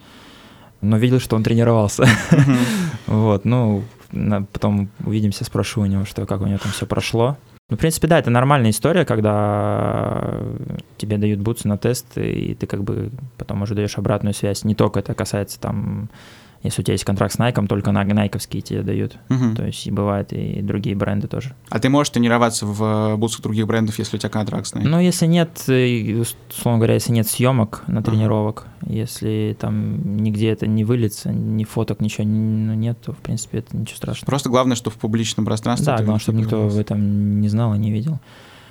но 0.81 0.97
видел, 0.97 1.19
что 1.19 1.35
он 1.35 1.43
тренировался. 1.43 2.07
Вот, 3.07 3.45
ну, 3.45 3.83
потом 4.51 4.89
увидимся, 5.05 5.45
спрошу 5.45 5.81
у 5.81 5.85
него, 5.85 6.05
что 6.05 6.25
как 6.25 6.41
у 6.41 6.45
него 6.45 6.57
там 6.57 6.71
все 6.71 6.85
прошло. 6.85 7.37
Ну, 7.69 7.77
в 7.77 7.79
принципе, 7.79 8.07
да, 8.07 8.19
это 8.19 8.29
нормальная 8.29 8.69
история, 8.69 9.05
когда 9.05 10.35
тебе 10.97 11.17
дают 11.17 11.39
бутсы 11.39 11.67
на 11.67 11.77
тест, 11.77 12.05
и 12.15 12.53
ты 12.53 12.67
как 12.67 12.83
бы 12.83 13.09
потом 13.37 13.63
уже 13.63 13.73
даешь 13.73 13.97
обратную 13.97 14.35
связь. 14.35 14.63
Не 14.63 14.75
только 14.75 14.99
это 14.99 15.15
касается 15.15 15.59
там, 15.59 16.09
если 16.65 16.81
у 16.81 16.83
тебя 16.83 16.93
есть 16.93 17.05
контракт 17.05 17.33
с 17.33 17.39
Nike, 17.39 17.65
только 17.67 17.91
на 17.91 18.03
найковские 18.03 18.61
тебе 18.61 18.81
дают. 18.81 19.17
Мгм. 19.29 19.55
То 19.55 19.65
есть 19.65 19.87
и 19.87 19.91
бывает 19.91 20.33
и 20.33 20.61
другие 20.61 20.95
бренды 20.95 21.27
тоже. 21.27 21.55
А 21.69 21.79
ты 21.79 21.89
можешь 21.89 22.11
тренироваться 22.11 22.65
в 22.65 23.13
э, 23.13 23.15
бутсах 23.15 23.41
других 23.41 23.67
брендов, 23.67 23.97
если 23.99 24.17
у 24.17 24.19
тебя 24.19 24.29
контракт 24.29 24.67
с 24.67 24.73
Nike? 24.73 24.87
Ну, 24.87 24.99
если 24.99 25.25
нет, 25.25 25.63
э, 25.67 26.23
условно 26.49 26.79
говоря, 26.79 26.95
если 26.95 27.11
нет 27.11 27.27
съемок 27.27 27.83
на 27.87 28.03
тренировок, 28.03 28.67
если 28.85 29.55
там 29.59 30.17
нигде 30.17 30.49
это 30.49 30.67
не 30.67 30.83
выльется, 30.83 31.31
ни 31.31 31.63
фоток, 31.63 32.01
ничего 32.01 32.27
ну, 32.27 32.73
нет, 32.73 32.99
то, 33.03 33.13
в 33.13 33.17
принципе, 33.17 33.59
это 33.59 33.75
ничего 33.75 33.97
страшного. 33.97 34.25
Просто 34.25 34.49
главное, 34.49 34.75
что 34.75 34.89
в 34.89 34.95
публичном 34.95 35.45
пространстве... 35.45 35.87
Да, 35.87 35.97
главное, 35.97 36.19
чтобы 36.19 36.39
никто 36.39 36.67
в 36.67 36.77
этом 36.77 37.41
не 37.41 37.49
знал 37.49 37.73
и 37.73 37.77
не 37.77 37.91
видел. 37.91 38.19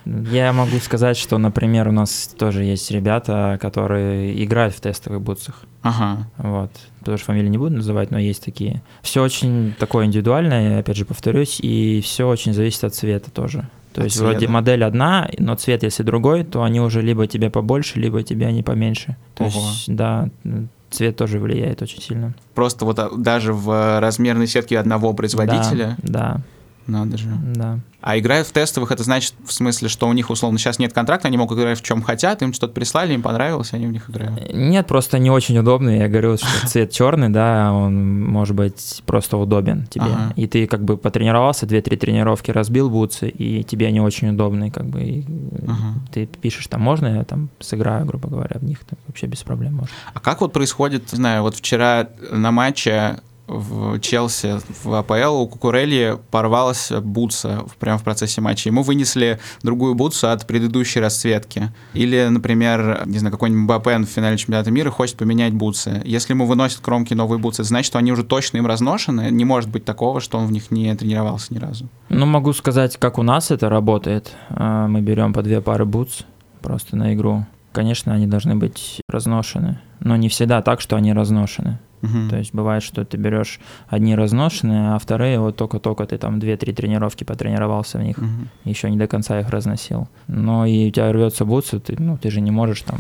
Я 0.05 0.53
могу 0.53 0.77
сказать, 0.79 1.17
что, 1.17 1.39
например, 1.39 1.89
у 1.89 1.93
нас 1.93 2.35
тоже 2.39 2.65
есть 2.65 2.91
ребята, 2.91 3.59
которые 3.61 4.43
играют 4.45 4.75
в 4.75 4.81
тестовых 4.81 5.21
бутсах. 5.21 5.63
Ага. 5.83 6.29
Вот. 6.37 6.71
Тоже 7.05 7.25
фамилии 7.25 7.49
не 7.49 7.59
буду 7.59 7.77
называть, 7.77 8.11
но 8.11 8.19
есть 8.19 8.45
такие. 8.45 8.83
Все 9.03 9.23
очень 9.23 9.75
такое 9.79 10.07
индивидуальное, 10.07 10.81
опять 10.81 10.97
же 10.97 11.05
повторюсь, 11.05 11.59
и 11.61 12.01
все 12.03 12.29
очень 12.29 12.53
зависит 12.53 12.85
от 12.85 12.95
цвета 12.95 13.31
тоже. 13.31 13.69
То 13.93 14.01
От 14.01 14.07
есть 14.07 14.17
цвета. 14.17 14.31
вроде 14.31 14.49
модель 14.49 14.85
одна, 14.85 15.31
но 15.39 15.55
цвет 15.55 15.83
если 15.85 16.03
другой, 16.03 16.45
то 16.45 16.63
они 16.63 16.81
уже 16.81 17.01
либо 17.01 17.27
тебе 17.27 17.49
побольше, 17.49 18.01
либо 18.01 18.23
тебе 18.23 18.47
они 18.47 18.63
поменьше. 18.63 19.17
То 19.35 19.45
Ого. 19.45 19.61
есть, 19.61 19.95
да, 19.95 20.29
цвет 20.91 21.17
тоже 21.17 21.39
влияет 21.39 21.81
очень 21.83 22.01
сильно. 22.03 22.35
Просто 22.55 22.85
вот 22.85 22.99
а, 22.99 23.11
даже 23.17 23.53
в 23.53 24.01
размерной 24.01 24.47
сетке 24.47 24.79
одного 24.79 25.13
производителя... 25.13 25.97
Да, 26.03 26.41
Надо 26.87 27.17
же. 27.17 27.29
да. 27.55 27.81
А 28.07 28.19
играют 28.19 28.47
в 28.47 28.53
тестовых, 28.53 28.93
это 28.93 29.03
значит, 29.03 29.33
в 29.47 29.51
смысле, 29.51 29.89
что 29.89 30.07
у 30.07 30.13
них, 30.13 30.29
условно, 30.29 30.59
сейчас 30.59 30.79
нет 30.79 30.93
контракта, 30.93 31.29
они 31.29 31.39
могут 31.39 31.59
играть 31.59 31.79
в 31.79 31.83
чем 31.83 32.03
хотят, 32.03 32.43
им 32.43 32.53
что-то 32.53 32.75
прислали, 32.75 33.15
им 33.15 33.23
понравилось, 33.23 33.73
они 33.73 33.87
в 33.87 33.93
них 33.93 34.11
играют. 34.11 34.53
Нет, 34.53 34.87
просто 34.87 35.19
не 35.19 35.31
очень 35.31 35.57
удобный. 35.57 35.97
Я 36.01 36.09
говорю, 36.09 36.37
что 36.37 36.47
цвет 36.67 36.91
черный, 36.91 37.31
да, 37.31 37.73
он 37.73 38.23
может 38.23 38.55
быть 38.55 39.03
просто 39.07 39.39
удобен 39.39 39.87
тебе. 39.87 40.05
Ага. 40.05 40.35
И 40.37 40.47
ты 40.47 40.67
как 40.67 40.85
бы 40.85 40.99
потренировался, 40.99 41.65
две-три 41.65 41.97
тренировки 41.97 42.51
разбил 42.51 42.91
бутсы, 42.91 43.31
и 43.31 43.65
тебе 43.65 43.87
они 43.87 44.01
очень 44.03 44.29
удобные, 44.29 44.71
как 44.71 44.85
бы. 44.85 45.03
и 45.03 45.25
Ага. 45.67 45.95
Ты 46.13 46.27
пишешь, 46.27 46.67
там 46.67 46.83
можно 46.83 47.07
я 47.07 47.25
там 47.25 47.49
сыграю, 47.59 48.05
грубо 48.05 48.29
говоря, 48.29 48.59
в 48.61 48.65
них 48.65 48.81
там 48.85 48.99
вообще 49.07 49.27
без 49.29 49.43
проблем 49.43 49.77
можно. 49.77 49.95
А 50.13 50.21
как 50.21 50.43
вот 50.43 50.53
происходит, 50.53 51.11
не 51.13 51.17
знаю, 51.17 51.43
вот 51.43 51.55
вчера 51.55 52.09
на 52.31 52.51
матче 52.51 53.21
в 53.47 54.01
Челси 54.01 54.59
в 54.83 54.95
АПЛ 54.95 55.43
у 55.43 55.47
Кукурелли 55.47 56.19
порвалась 56.31 56.91
бутса 56.91 57.65
прямо 57.79 57.99
в 57.99 58.03
процессе 58.03 58.41
матча. 58.41 58.69
Ему 58.69 58.83
вынесли 58.83 59.39
другую 59.63 59.95
бутсу 59.95 60.31
от 60.31 60.47
предыдущей 60.47 61.01
расцветки. 61.01 61.73
Или, 61.93 62.27
например, 62.29 63.03
не 63.07 63.19
знаю, 63.19 63.33
какой-нибудь 63.33 63.65
Мбаппе 63.65 63.99
в 63.99 64.07
финале 64.07 64.37
чемпионата 64.37 64.71
мира 64.71 64.91
хочет 64.91 65.17
поменять 65.17 65.53
бутсы. 65.53 66.03
Если 66.05 66.33
ему 66.33 66.47
выносят 66.47 66.81
кромки 66.81 67.15
новые 67.15 67.39
бутсы, 67.39 67.65
значит, 67.65 67.87
что 67.87 67.99
они 67.99 68.13
уже 68.13 68.25
точно 68.25 68.59
им 68.59 68.67
разношены. 68.67 69.29
Не 69.31 69.45
может 69.45 69.71
быть 69.71 69.85
такого, 69.85 70.21
что 70.21 70.39
он 70.39 70.47
в 70.47 70.53
них 70.53 70.71
не 70.71 70.95
тренировался 70.95 71.53
ни 71.55 71.59
разу. 71.59 71.89
Ну, 72.09 72.27
могу 72.27 72.53
сказать, 72.53 72.97
как 72.97 73.19
у 73.19 73.23
нас 73.23 73.51
это 73.51 73.69
работает. 73.69 74.33
А, 74.49 74.87
Мы 74.89 75.01
берем 75.01 75.33
по 75.33 75.43
две 75.43 75.61
пары 75.61 75.85
бутс 75.85 76.23
просто 76.63 76.97
на 76.97 77.15
игру. 77.15 77.47
Конечно, 77.75 78.15
они 78.15 78.29
должны 78.29 78.55
быть 78.55 79.01
разношены, 79.09 79.81
но 79.99 80.15
не 80.15 80.29
всегда 80.29 80.63
так, 80.63 80.81
что 80.81 80.95
они 80.95 81.13
разношены. 81.13 81.81
Мгм. 82.03 82.29
То 82.29 82.37
есть 82.37 82.55
бывает, 82.55 82.83
что 82.85 83.05
ты 83.05 83.17
берешь 83.17 83.59
одни 83.89 84.15
разношенные, 84.15 84.95
а 84.95 84.99
вторые 84.99 85.41
вот 85.41 85.57
только-только 85.57 86.07
ты 86.07 86.19
там 86.19 86.39
2-3 86.39 86.73
тренировки 86.73 87.25
потренировался 87.25 87.99
в 87.99 88.03
них, 88.03 88.19
Мгм. 88.19 88.49
еще 88.65 88.91
не 88.91 88.97
до 88.99 89.07
конца 89.09 89.41
их 89.41 89.49
разносил. 89.51 90.07
Но 90.29 90.67
и 90.67 90.89
у 90.89 90.91
тебя 90.93 91.11
рвется 91.11 91.45
бутсы, 91.45 91.81
ты, 91.81 91.97
ну, 91.99 92.17
ты 92.17 92.31
же 92.31 92.41
не 92.41 92.51
можешь 92.53 92.83
там... 92.83 92.99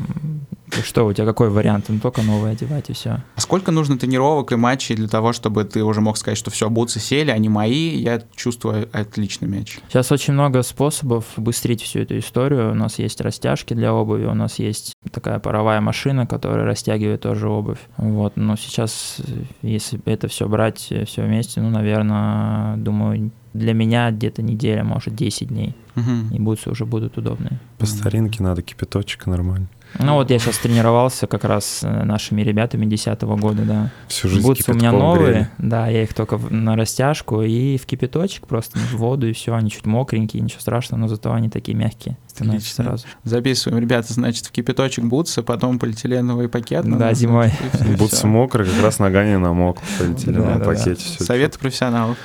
ты 0.75 0.83
Что, 0.83 1.07
у 1.07 1.13
тебя 1.13 1.27
какой 1.27 1.51
вариант? 1.51 1.87
Ну, 1.89 1.99
только 1.99 2.23
новые 2.23 2.53
одевать 2.53 2.91
и 2.91 2.93
все. 2.93 3.23
А 3.37 3.41
сколько 3.41 3.71
нужно 3.71 3.99
тренировок 3.99 4.53
и 4.53 4.57
матчей 4.57 4.97
для 4.97 5.09
того, 5.09 5.33
чтобы 5.33 5.65
ты 5.65 5.83
уже 5.83 6.01
мог 6.01 6.17
сказать, 6.17 6.39
что 6.39 6.51
все, 6.51 6.69
бутсы 6.69 7.01
сели, 7.01 7.31
они 7.31 7.49
мои, 7.49 7.97
я 7.97 8.23
чувствую 8.35 8.89
отличный 8.93 9.49
мяч? 9.49 9.79
Сейчас 9.89 10.11
очень 10.13 10.35
много 10.35 10.63
способов 10.63 11.25
быстрить 11.37 11.83
всю 11.83 12.01
эту 12.01 12.19
историю. 12.19 12.73
У 12.73 12.75
нас 12.75 12.99
есть 12.99 13.21
растяжки 13.21 13.75
для 13.75 13.95
обуви, 13.95 14.27
у 14.27 14.35
нас 14.35 14.59
есть 14.59 14.95
такая 15.11 15.39
паровая 15.39 15.81
машина, 15.81 16.27
которая 16.27 16.67
растягивает 16.67 17.21
тоже 17.23 17.49
обувь. 17.49 17.79
Вот. 17.97 18.37
Но 18.37 18.57
сейчас, 18.57 19.17
э, 19.19 19.45
если 19.63 20.01
это 20.05 20.29
все 20.29 20.49
брать, 20.49 20.93
все 21.07 21.23
вместе, 21.23 21.61
ну, 21.61 21.71
наверное, 21.71 22.77
думаю, 22.77 23.31
для 23.55 23.73
меня 23.73 24.11
где-то 24.11 24.43
неделя, 24.43 24.83
может, 24.85 25.15
10 25.15 25.49
дней. 25.49 25.75
Мгм. 25.95 26.31
И 26.33 26.39
бутсы 26.41 26.71
уже 26.71 26.85
будут 26.85 27.17
удобные. 27.17 27.61
По 27.79 27.87
старинке 27.87 28.43
надо 28.43 28.63
кипяточек 28.63 29.27
нормально. 29.27 29.69
Ну 29.99 30.15
вот 30.15 30.31
я 30.31 30.39
сейчас 30.39 30.59
тренировался 30.59 31.27
как 31.27 31.45
раз 31.45 31.81
э, 31.83 32.05
нашими 32.05 32.43
ребятами 32.43 32.85
10 32.87 33.21
года, 33.23 33.63
да. 33.63 33.91
Всю 34.09 34.29
жизнь 34.29 34.43
Бутсы 34.43 34.73
у 34.73 34.75
меня 34.75 34.91
новые, 34.93 35.33
грели. 35.33 35.49
да, 35.59 35.89
я 35.89 36.03
их 36.03 36.15
только 36.15 36.37
на 36.37 36.77
растяжку 36.77 37.43
и 37.43 37.79
в 37.79 37.87
кипяточек 37.87 38.47
просто 38.47 38.79
в 38.79 38.95
воду 38.97 39.29
и 39.29 39.33
все, 39.33 39.55
они 39.55 39.71
чуть 39.71 39.87
мокренькие, 39.87 40.43
ничего 40.43 40.61
страшного, 40.61 41.01
но 41.01 41.09
зато 41.09 41.33
они 41.33 41.49
такие 41.49 41.77
мягкие 41.77 42.19
становятся 42.29 42.67
Отлично. 42.73 42.85
сразу. 42.85 43.07
Записываем, 43.23 43.81
ребята, 43.81 44.13
значит, 44.13 44.47
в 44.47 44.51
кипяточек 44.51 45.05
бутсы, 45.05 45.43
потом 45.43 45.79
полиэтиленовый 45.79 46.49
пакет. 46.49 46.85
Да, 46.85 46.91
надо, 46.91 47.15
зимой. 47.15 47.53
Бутсы 47.97 48.27
мокрые, 48.27 48.69
как 48.69 48.83
раз 48.83 48.99
нога 48.99 49.25
не 49.25 49.39
намок 49.39 49.79
в 49.81 49.99
полиэтиленовом 49.99 50.63
пакете. 50.63 50.97
всё 50.97 51.25
Советы 51.25 51.59
профессионалов. 51.59 52.17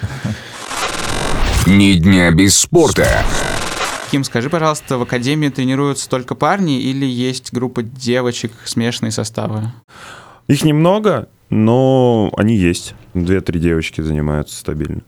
Ни 1.67 1.93
дня 1.93 2.31
без 2.31 2.57
спорта. 2.57 3.05
Ким, 4.11 4.23
скажи, 4.23 4.49
пожалуйста, 4.49 4.97
в 4.97 5.03
академии 5.03 5.49
тренируются 5.49 6.09
только 6.09 6.33
парни 6.33 6.81
или 6.81 7.05
есть 7.05 7.53
группа 7.53 7.83
девочек, 7.83 8.51
смешанные 8.65 9.11
составы? 9.11 9.71
Их 10.47 10.63
немного, 10.63 11.27
но 11.51 12.31
они 12.35 12.55
есть. 12.55 12.95
Две-три 13.13 13.59
девочки 13.59 14.01
занимаются 14.01 14.55
стабильно. 14.55 15.01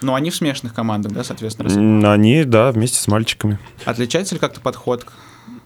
Ну, 0.00 0.14
они 0.14 0.30
в 0.30 0.36
смешанных 0.36 0.72
командах, 0.72 1.12
да, 1.12 1.22
соответственно. 1.22 2.12
Они, 2.12 2.44
да, 2.44 2.72
вместе 2.72 2.98
с 2.98 3.08
мальчиками. 3.08 3.58
Отличается 3.84 4.34
ли 4.34 4.38
как-то 4.38 4.60
подход? 4.60 5.06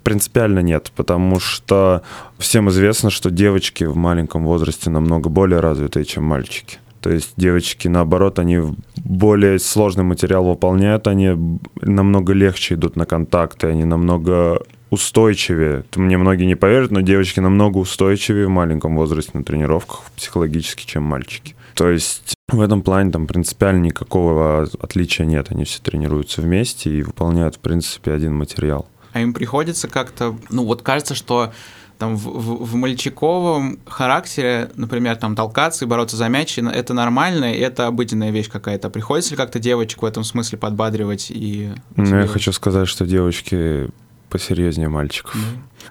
Принципиально 0.02 0.60
нет, 0.60 0.90
потому 0.96 1.38
что 1.38 2.02
всем 2.38 2.70
известно, 2.70 3.10
что 3.10 3.30
девочки 3.30 3.84
в 3.84 3.96
маленьком 3.96 4.44
возрасте 4.44 4.90
намного 4.90 5.28
более 5.28 5.60
развитые, 5.60 6.04
чем 6.04 6.24
мальчики. 6.24 6.78
То 7.00 7.10
есть 7.10 7.32
девочки, 7.36 7.88
наоборот, 7.88 8.38
они 8.38 8.60
более 8.96 9.58
сложный 9.58 10.04
материал 10.04 10.44
выполняют, 10.44 11.06
они 11.06 11.60
намного 11.80 12.32
легче 12.32 12.74
идут 12.74 12.96
на 12.96 13.06
контакты, 13.06 13.68
они 13.68 13.84
намного 13.84 14.62
устойчивее. 14.90 15.84
Мне 15.94 16.18
многие 16.18 16.44
не 16.44 16.56
поверят, 16.56 16.90
но 16.90 17.00
девочки 17.00 17.40
намного 17.40 17.78
устойчивее 17.78 18.46
в 18.46 18.50
маленьком 18.50 18.96
возрасте 18.96 19.30
на 19.34 19.44
тренировках 19.44 20.02
психологически, 20.16 20.84
чем 20.84 21.04
мальчики. 21.04 21.54
То 21.74 21.88
есть 21.88 22.34
в 22.48 22.60
этом 22.60 22.82
плане 22.82 23.10
там 23.10 23.26
принципиально 23.26 23.84
никакого 23.84 24.68
отличия 24.80 25.24
нет. 25.24 25.46
Они 25.50 25.64
все 25.64 25.80
тренируются 25.80 26.42
вместе 26.42 26.90
и 26.90 27.02
выполняют, 27.02 27.56
в 27.56 27.60
принципе, 27.60 28.12
один 28.12 28.34
материал. 28.34 28.86
А 29.12 29.20
им 29.20 29.32
приходится 29.32 29.88
как-то... 29.88 30.36
Ну, 30.50 30.64
вот 30.64 30.82
кажется, 30.82 31.14
что 31.14 31.52
там 32.00 32.16
в, 32.16 32.24
в- 32.24 32.64
в 32.64 32.74
мальчиковом 32.74 33.78
характере, 33.86 34.70
например, 34.74 35.16
там 35.16 35.36
толкаться 35.36 35.84
и 35.84 35.88
бороться 35.88 36.16
за 36.16 36.28
мяч, 36.28 36.58
это 36.58 36.94
нормально, 36.94 37.54
и 37.54 37.58
это 37.60 37.86
обыденная 37.86 38.30
вещь 38.30 38.48
какая-то. 38.48 38.90
Приходится 38.90 39.30
ли 39.32 39.36
как-то 39.36 39.58
девочек 39.60 40.02
в 40.02 40.04
этом 40.06 40.24
смысле 40.24 40.58
подбадривать 40.58 41.30
и... 41.30 41.70
Ну, 41.96 42.04
я 42.18 42.26
хочу 42.26 42.50
сказать, 42.52 42.88
что 42.88 43.06
девочки 43.06 43.88
посерьезнее 44.30 44.88
мальчиков. 44.88 45.36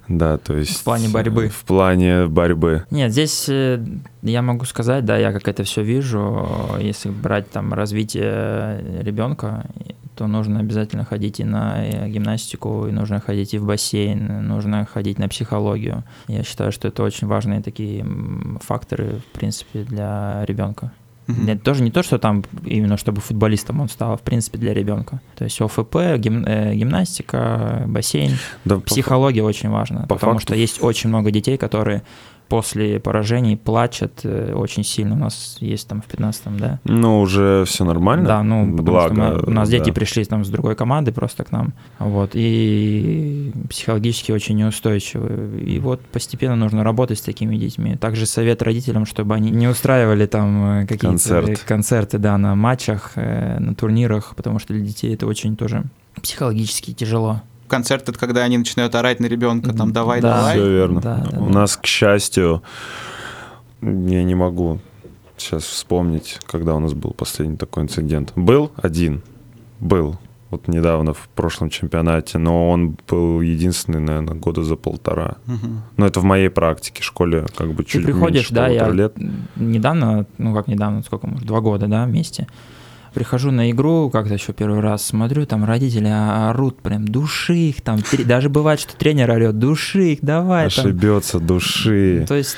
Да, 0.08 0.38
то 0.38 0.56
есть... 0.56 0.80
В 0.80 0.84
плане 0.84 1.10
борьбы. 1.10 1.46
э, 1.46 1.50
В 1.50 1.64
плане 1.66 2.26
борьбы. 2.28 2.86
Нет, 2.90 3.12
здесь 3.12 3.46
э, 3.50 3.84
я 4.24 4.42
могу 4.42 4.66
сказать, 4.66 5.06
да, 5.06 5.18
я 5.18 5.32
как 5.32 5.48
это 5.48 5.64
все 5.64 5.84
вижу, 5.84 6.48
если 6.80 7.10
брать 7.10 7.52
там 7.52 7.74
развитие 7.74 9.02
ребенка, 9.02 9.66
то 10.20 10.28
нужно 10.28 10.60
обязательно 10.60 11.06
ходить 11.06 11.40
и 11.40 11.46
на 11.46 11.78
э, 11.82 12.10
гимнастику, 12.10 12.88
и 12.88 12.92
нужно 12.92 13.22
ходить 13.22 13.54
и 13.54 13.58
в 13.58 13.66
бассейн, 13.66 14.46
нужно 14.48 14.86
ходить 14.86 15.18
на 15.18 15.30
психологию. 15.30 16.04
Я 16.28 16.44
считаю, 16.44 16.74
что 16.74 16.90
это 16.90 17.04
очень 17.04 17.26
важные 17.28 17.62
такие 17.62 18.06
факторы, 18.62 19.22
в 19.30 19.38
принципе, 19.40 19.84
для 19.84 20.44
ребенка. 20.46 20.92
Для- 21.28 21.56
тоже 21.58 21.84
не 21.84 21.92
то, 21.92 22.04
что 22.04 22.18
там 22.18 22.44
именно 22.66 22.98
чтобы 22.98 23.22
футболистом 23.22 23.80
он 23.80 23.88
стал, 23.88 24.12
а 24.14 24.18
в 24.18 24.22
принципе 24.22 24.58
для 24.58 24.74
ребенка. 24.74 25.22
То 25.38 25.46
есть 25.46 25.62
ОФП, 25.62 25.96
гим- 26.18 26.44
э, 26.46 26.74
гимнастика, 26.76 27.84
бассейн, 27.88 28.32
Да, 28.66 28.76
по 28.76 28.82
психология 28.82 29.44
очень 29.44 29.70
важна, 29.70 30.02
по 30.02 30.16
потому 30.16 30.34
факту- 30.34 30.42
что 30.48 30.56
есть 30.56 30.84
очень 30.84 31.10
много 31.10 31.32
детей, 31.32 31.58
которые 31.58 32.02
после 32.50 33.00
поражений 33.00 33.56
плачут 33.56 34.22
э, 34.24 34.54
очень 34.54 34.84
сильно. 34.84 35.16
У 35.16 35.20
нас 35.20 35.58
есть 35.60 35.88
там 35.88 36.02
в 36.02 36.08
15-м, 36.08 36.58
да? 36.60 36.80
Ну, 36.84 37.20
уже 37.22 37.64
все 37.66 37.86
нормально. 37.86 38.26
Да, 38.28 38.44
ну, 38.44 38.66
Благо, 38.66 39.14
мы- 39.14 39.44
у 39.46 39.52
нас 39.52 39.70
дети 39.70 39.88
да. 39.90 39.94
пришли 39.94 40.26
там 40.26 40.44
с 40.44 40.50
другой 40.50 40.76
команды 40.76 41.12
просто 41.12 41.44
к 41.44 41.52
нам, 41.52 41.74
вот, 42.00 42.32
и 42.34 43.54
психологически 43.70 44.32
очень 44.32 44.58
неустойчивы. 44.58 45.62
И 45.62 45.80
вот 45.80 46.02
постепенно 46.02 46.56
нужно 46.56 46.84
работать 46.84 47.20
с 47.20 47.22
такими 47.22 47.56
детьми. 47.58 47.96
Также 47.96 48.26
совет 48.26 48.62
родителям, 48.62 49.06
чтобы 49.06 49.36
они 49.36 49.52
не 49.52 49.68
устраивали 49.68 50.26
там 50.26 50.82
э, 50.82 50.82
какие-то 50.82 51.08
Концерт. 51.08 51.60
концерты, 51.68 52.18
да, 52.18 52.38
на 52.38 52.56
матчах, 52.56 53.12
э, 53.16 53.60
на 53.60 53.76
турнирах, 53.76 54.34
потому 54.36 54.60
что 54.60 54.74
для 54.74 54.84
детей 54.84 55.14
это 55.14 55.28
очень 55.28 55.56
тоже 55.56 55.84
психологически 56.22 56.94
тяжело. 56.94 57.42
Концерт— 57.70 58.04
это 58.10 58.20
когда 58.20 58.44
они 58.44 58.58
начинают 58.58 58.94
орать 58.96 59.20
на 59.20 59.28
ребенка, 59.28 59.74
там, 59.74 59.94
давай, 59.94 60.20
Да. 60.22 60.38
давай. 60.38 60.56
Все 60.58 60.70
верно. 60.70 61.00
Да, 61.02 61.26
да, 61.32 61.40
У 61.40 61.46
да. 61.46 61.52
нас, 61.60 61.78
к 61.78 61.86
счастью, 61.86 62.62
я 63.82 64.24
не 64.24 64.36
могу 64.36 64.80
сейчас 65.38 65.64
вспомнить, 65.64 66.40
когда 66.46 66.76
у 66.76 66.80
нас 66.80 66.94
был 66.94 67.12
последний 67.12 67.56
такой 67.58 67.84
инцидент. 67.84 68.34
Был 68.36 68.72
один, 68.76 69.22
был. 69.80 70.18
Вот 70.50 70.68
недавно 70.68 71.14
в 71.14 71.30
прошлом 71.36 71.70
чемпионате, 71.70 72.40
но 72.40 72.72
он 72.72 72.98
был 73.08 73.40
единственный, 73.40 74.00
наверное, 74.00 74.34
года 74.34 74.64
за 74.64 74.76
полтора. 74.76 75.36
Мгм. 75.46 75.84
Но 75.96 76.08
это 76.08 76.20
в 76.20 76.24
моей 76.24 76.50
практике, 76.50 77.04
школе 77.04 77.46
как 77.56 77.72
бы 77.74 77.84
Ты 77.84 77.92
чуть 77.92 78.04
приходишь, 78.06 78.50
меньше 78.50 78.54
да, 78.56 78.68
я 78.68 78.90
лет. 78.90 79.14
недавно, 79.56 80.26
ну 80.40 80.56
как 80.56 80.68
недавно, 80.68 81.04
сколько, 81.04 81.28
может, 81.28 81.46
два 81.46 81.62
года, 81.62 81.86
да, 81.88 82.06
вместе. 82.06 82.48
Прихожу 83.14 83.52
на 83.52 83.72
игру, 83.72 84.10
как-то 84.10 84.34
еще 84.36 84.54
первый 84.54 84.80
раз 84.82 85.06
смотрю, 85.06 85.46
там 85.46 85.66
родители 85.66 86.08
орут 86.08 86.82
прям, 86.82 87.08
души 87.08 87.56
их, 87.56 87.82
там, 87.82 88.02
тре- 88.02 88.24
даже 88.24 88.50
бывает, 88.50 88.80
что 88.80 88.96
тренер 88.96 89.32
орет, 89.32 89.58
души 89.60 90.14
их, 90.14 90.20
давай, 90.22 90.70
там. 90.70 90.86
Ошибется 90.86 91.40
души. 91.40 92.26
То 92.28 92.36
есть 92.36 92.56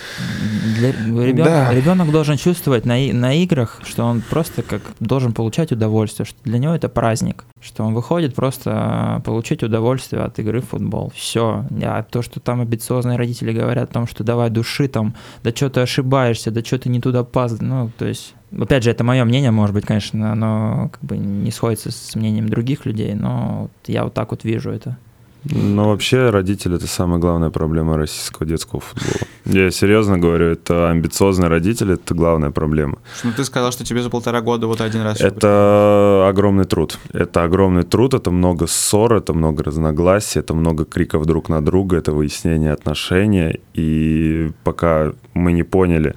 для, 0.77 0.91
ребенок, 0.91 1.51
Да. 1.51 1.73
ребенок 1.73 2.11
должен 2.11 2.37
чувствовать 2.37 2.85
на, 2.85 2.95
на 3.13 3.33
играх, 3.41 3.79
что 3.83 4.03
он 4.03 4.21
просто 4.21 4.61
как 4.61 4.81
должен 4.99 5.33
получать 5.33 5.71
удовольствие, 5.71 6.25
что 6.25 6.37
для 6.43 6.57
него 6.59 6.73
это 6.73 6.89
праздник, 6.89 7.43
что 7.61 7.83
он 7.83 7.93
выходит 7.93 8.35
просто 8.35 8.71
а, 8.73 9.19
получить 9.21 9.63
удовольствие 9.63 10.21
от 10.23 10.37
игры 10.39 10.61
в 10.61 10.69
футбол. 10.69 11.11
Все. 11.15 11.65
А 11.83 12.03
то, 12.03 12.21
что 12.21 12.39
там 12.39 12.61
амбициозные 12.61 13.17
родители 13.17 13.51
говорят 13.53 13.89
о 13.89 13.93
том, 13.93 14.07
что 14.07 14.23
давай 14.23 14.49
души 14.49 14.87
там, 14.87 15.15
да 15.43 15.51
что 15.51 15.69
ты 15.69 15.81
ошибаешься, 15.81 16.51
да 16.51 16.61
что 16.63 16.77
ты 16.77 16.89
не 16.89 16.99
туда 17.01 17.23
пас, 17.23 17.57
ну, 17.59 17.91
то 17.97 18.05
есть 18.05 18.33
Опять 18.57 18.83
же, 18.83 18.91
это 18.91 19.03
мое 19.03 19.23
мнение, 19.23 19.51
может 19.51 19.73
быть, 19.73 19.85
конечно, 19.85 20.31
оно 20.31 20.89
как 20.91 21.03
бы 21.03 21.17
не 21.17 21.51
сходится 21.51 21.91
с 21.91 22.15
мнением 22.15 22.49
других 22.49 22.85
людей, 22.85 23.13
но 23.13 23.63
вот 23.63 23.71
я 23.87 24.03
вот 24.03 24.13
так 24.13 24.31
вот 24.31 24.43
вижу 24.43 24.71
это. 24.71 24.97
Но 25.43 25.89
вообще 25.89 26.29
родители 26.29 26.75
это 26.75 26.85
самая 26.85 27.19
главная 27.19 27.49
проблема 27.49 27.97
российского 27.97 28.45
детского 28.45 28.79
футбола. 28.79 29.27
Я 29.45 29.71
серьезно 29.71 30.19
говорю, 30.19 30.45
это 30.45 30.91
амбициозные 30.91 31.49
родители, 31.49 31.95
это 31.95 32.13
главная 32.13 32.51
проблема. 32.51 32.99
Ну, 33.23 33.31
ты 33.35 33.43
сказал, 33.43 33.71
что 33.71 33.83
тебе 33.83 34.03
за 34.03 34.11
полтора 34.11 34.41
года 34.41 34.67
вот 34.67 34.81
один 34.81 35.01
раз... 35.01 35.19
Это 35.19 36.27
огромный 36.29 36.65
труд. 36.65 36.99
Это 37.11 37.43
огромный 37.43 37.83
труд, 37.83 38.13
это 38.13 38.29
много 38.29 38.67
ссор, 38.67 39.15
это 39.15 39.33
много 39.33 39.63
разногласий, 39.63 40.39
это 40.39 40.53
много 40.53 40.85
криков 40.85 41.25
друг 41.25 41.49
на 41.49 41.65
друга, 41.65 41.97
это 41.97 42.11
выяснение 42.11 42.71
отношений. 42.71 43.61
И 43.73 44.51
пока 44.63 45.13
мы 45.33 45.53
не 45.53 45.63
поняли, 45.63 46.13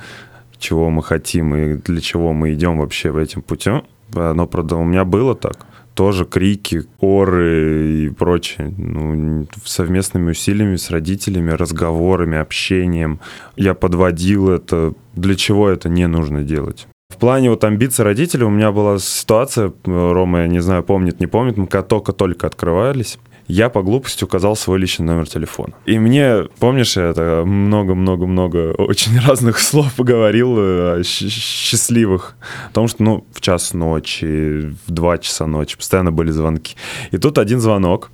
чего 0.65 0.91
мы 0.91 1.03
хотим 1.03 1.55
и 1.55 1.75
для 1.75 2.01
чего 2.01 2.33
мы 2.33 2.55
идем 2.55 2.79
вообще 2.79 3.11
в 3.11 3.17
этим 3.19 3.43
путем, 3.43 3.83
оно, 4.15 4.47
правда, 4.47 4.77
у 4.77 4.85
меня 4.85 5.05
было 5.05 5.35
так. 5.35 5.67
Тоже 5.95 6.25
крики, 6.25 6.83
оры 6.99 8.07
и 8.07 8.09
прочее. 8.09 8.75
Ну, 8.77 9.47
совместными 9.65 10.31
усилиями 10.31 10.77
с 10.77 10.91
родителями, 10.91 11.53
разговорами, 11.53 12.39
общением. 12.39 13.21
Я 13.57 13.75
подводил 13.75 14.51
это. 14.51 14.95
Для 15.15 15.37
чего 15.37 15.69
это 15.69 15.89
не 15.89 16.09
нужно 16.09 16.43
делать? 16.43 16.89
В 17.15 17.17
плане 17.17 17.49
вот 17.49 17.63
амбиций 17.63 18.05
родителей 18.05 18.43
у 18.43 18.51
меня 18.51 18.73
была 18.73 18.99
ситуация, 18.99 19.73
Рома, 19.85 20.41
я 20.41 20.49
не 20.49 20.61
знаю, 20.61 20.83
помнит, 20.83 21.21
не 21.21 21.29
помнит, 21.29 21.57
мы 21.57 21.69
только-только 21.69 22.49
открывались, 22.49 23.19
я 23.47 23.69
по 23.69 23.83
глупости 23.83 24.25
указал 24.25 24.57
свой 24.57 24.81
личный 24.81 25.07
номер 25.07 25.29
телефона. 25.29 25.75
И 25.87 25.97
мне, 26.01 26.49
помнишь, 26.59 26.97
это 26.97 27.45
много-много-много 27.47 28.73
очень 28.73 29.17
разных 29.27 29.61
слов 29.61 29.95
поговорил, 29.95 30.57
э, 30.59 31.03
счастливых, 31.05 32.35
о 32.71 32.75
том, 32.75 32.89
что, 32.89 33.05
ну, 33.05 33.25
в 33.33 33.41
час 33.41 33.75
ночи, 33.75 34.75
в 34.85 34.91
два 34.91 35.19
часа 35.19 35.47
ночи 35.47 35.77
постоянно 35.77 36.11
были 36.11 36.33
звонки. 36.33 36.75
И 37.13 37.19
тут 37.19 37.39
один 37.39 37.61
звонок, 37.61 38.11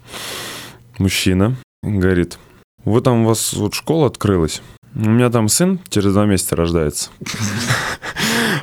мужчина, 0.99 1.57
говорит, 1.83 2.39
вот 2.85 3.05
там 3.05 3.23
у 3.23 3.29
вас 3.29 3.55
вот 3.55 3.73
школа 3.73 4.09
открылась, 4.09 4.61
у 4.95 5.09
меня 5.09 5.31
там 5.31 5.49
сын 5.49 5.81
через 5.89 6.13
два 6.13 6.27
месяца 6.27 6.55
рождается. 6.55 7.11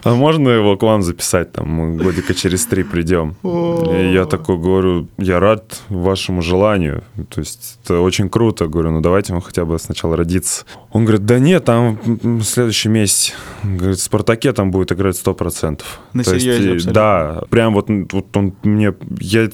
А 0.07 0.15
можно 0.15 0.49
его 0.49 0.77
к 0.77 0.83
вам 0.83 1.03
записать, 1.03 1.51
там, 1.51 1.67
мы 1.67 1.97
годика 1.97 2.33
через 2.33 2.65
три 2.65 2.83
придем. 2.83 3.35
И 3.43 4.13
я 4.13 4.25
такой 4.25 4.57
говорю, 4.57 5.07
я 5.17 5.39
рад 5.39 5.81
вашему 5.89 6.41
желанию. 6.41 7.03
То 7.29 7.41
есть 7.41 7.79
это 7.83 7.99
очень 7.99 8.29
круто. 8.29 8.67
Говорю, 8.67 8.91
ну 8.91 9.01
давайте 9.01 9.33
мы 9.33 9.41
хотя 9.41 9.65
бы 9.65 9.77
сначала 9.79 10.15
родиться. 10.15 10.65
Он 10.93 11.03
говорит, 11.03 11.25
да 11.25 11.39
нет, 11.39 11.65
там 11.65 11.99
в 12.05 12.43
следующем 12.43 12.93
месяце. 12.93 13.33
Говорит, 13.63 13.97
в 13.97 14.01
Спартаке 14.01 14.53
там 14.53 14.71
будет 14.71 14.93
играть 14.93 15.21
100%. 15.21 15.81
На 16.13 16.23
серьезе 16.23 16.89
Да, 16.89 17.43
прям 17.49 17.73
вот, 17.73 17.89
вот 17.89 18.37
он 18.37 18.53
мне... 18.63 18.93
Я 19.19 19.49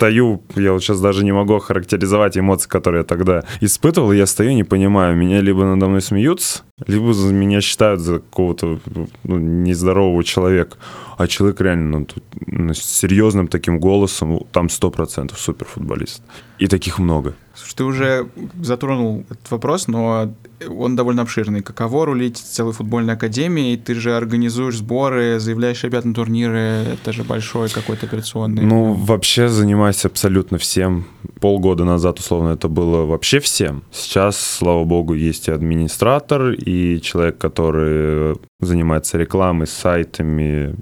стою, 0.00 0.42
я 0.56 0.72
вот 0.72 0.82
сейчас 0.82 1.00
даже 1.00 1.24
не 1.24 1.32
могу 1.32 1.58
характеризовать 1.58 2.38
эмоции, 2.38 2.68
которые 2.68 3.00
я 3.00 3.04
тогда 3.04 3.44
испытывал, 3.60 4.12
я 4.12 4.24
стою, 4.24 4.52
не 4.52 4.64
понимаю, 4.64 5.14
меня 5.14 5.42
либо 5.42 5.64
надо 5.64 5.88
мной 5.88 6.00
смеются, 6.00 6.62
либо 6.86 7.12
меня 7.30 7.60
считают 7.60 8.00
за 8.00 8.14
какого-то 8.14 8.80
ну, 9.24 9.38
нездорового 9.38 10.24
человека. 10.24 10.76
А 11.16 11.26
человек 11.26 11.60
реально 11.60 11.98
ну, 11.98 12.06
ну, 12.46 12.74
с 12.74 12.82
серьезным 12.82 13.48
таким 13.48 13.78
голосом, 13.78 14.46
там 14.52 14.66
100% 14.66 15.32
суперфутболист. 15.36 16.22
И 16.58 16.66
таких 16.66 16.98
много. 16.98 17.34
Слушай, 17.54 17.76
ты 17.76 17.84
уже 17.84 18.28
затронул 18.62 19.24
этот 19.28 19.50
вопрос, 19.50 19.88
но 19.88 20.32
он 20.68 20.96
довольно 20.96 21.22
обширный. 21.22 21.62
Каково 21.62 22.06
рулить 22.06 22.36
целой 22.36 22.72
футбольной 22.72 23.14
академией? 23.14 23.76
Ты 23.76 23.94
же 23.94 24.16
организуешь 24.16 24.76
сборы, 24.76 25.40
заявляешь 25.40 25.82
ребят 25.84 26.04
на 26.04 26.14
турниры. 26.14 26.86
Это 26.92 27.12
же 27.12 27.24
большой 27.24 27.68
какой-то 27.68 28.06
операционный... 28.06 28.62
Ну, 28.62 28.92
вообще 28.92 29.48
занимаюсь 29.48 30.04
абсолютно 30.04 30.58
всем. 30.58 31.06
Полгода 31.40 31.84
назад, 31.84 32.18
условно, 32.18 32.50
это 32.50 32.68
было 32.68 33.04
вообще 33.04 33.40
всем. 33.40 33.82
Сейчас, 33.90 34.38
слава 34.38 34.84
богу, 34.84 35.14
есть 35.14 35.48
и 35.48 35.50
администратор, 35.50 36.50
и 36.50 36.69
человек, 37.02 37.38
который 37.38 38.36
занимается 38.60 39.18
рекламой, 39.18 39.66
сайтами, 39.66 40.76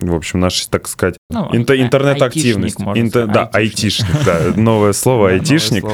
в 0.00 0.14
общем, 0.14 0.40
наш, 0.40 0.66
так 0.66 0.88
сказать, 0.88 1.16
ну, 1.30 1.48
интер- 1.52 1.74
а, 1.80 1.82
интернет-активность. 1.82 2.78
Интер- 2.78 3.26
да, 3.32 3.46
айтишник, 3.52 4.24
да, 4.24 4.40
новое 4.56 4.92
слово 4.92 5.30
айтишник. 5.32 5.84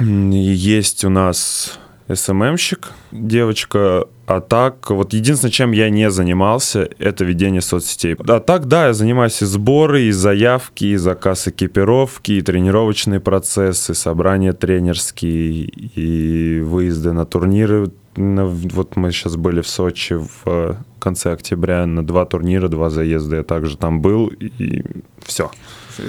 Есть 0.00 1.04
у 1.04 1.10
нас 1.10 1.78
СММщик, 2.12 2.92
девочка, 3.12 4.04
а 4.26 4.40
так, 4.40 4.90
вот 4.90 5.12
единственное, 5.14 5.52
чем 5.52 5.72
я 5.72 5.88
не 5.88 6.10
занимался, 6.10 6.88
это 6.98 7.24
ведение 7.24 7.60
соцсетей. 7.62 8.14
А 8.26 8.40
так, 8.40 8.66
да, 8.66 8.88
я 8.88 8.92
занимаюсь 8.92 9.40
и 9.40 9.46
сборы, 9.46 10.02
и 10.02 10.10
заявки, 10.10 10.84
и 10.84 10.96
заказ 10.96 11.48
экипировки, 11.48 12.32
и 12.32 12.42
тренировочные 12.42 13.20
процессы, 13.20 13.94
собрания 13.94 14.52
тренерские, 14.52 15.64
и 15.64 16.60
выезды 16.60 17.12
на 17.12 17.24
турниры. 17.24 17.90
Вот 18.16 18.96
мы 18.96 19.10
сейчас 19.12 19.36
были 19.36 19.60
в 19.60 19.68
Сочи 19.68 20.14
в 20.14 20.78
конце 20.98 21.32
октября 21.32 21.86
на 21.86 22.06
два 22.06 22.24
турнира, 22.24 22.68
два 22.68 22.90
заезда. 22.90 23.36
Я 23.36 23.42
также 23.42 23.76
там 23.76 24.00
был, 24.00 24.28
и 24.28 24.82
все. 25.22 25.50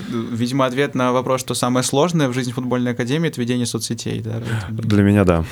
Видимо, 0.10 0.66
ответ 0.66 0.96
на 0.96 1.12
вопрос, 1.12 1.42
что 1.42 1.54
самое 1.54 1.84
сложное 1.84 2.28
в 2.28 2.34
жизни 2.34 2.52
футбольной 2.52 2.92
академии, 2.92 3.30
это 3.30 3.42
ведение 3.42 3.66
соцсетей. 3.66 4.22
Да? 4.22 4.42
Для 4.70 5.04
меня, 5.04 5.24
да. 5.26 5.46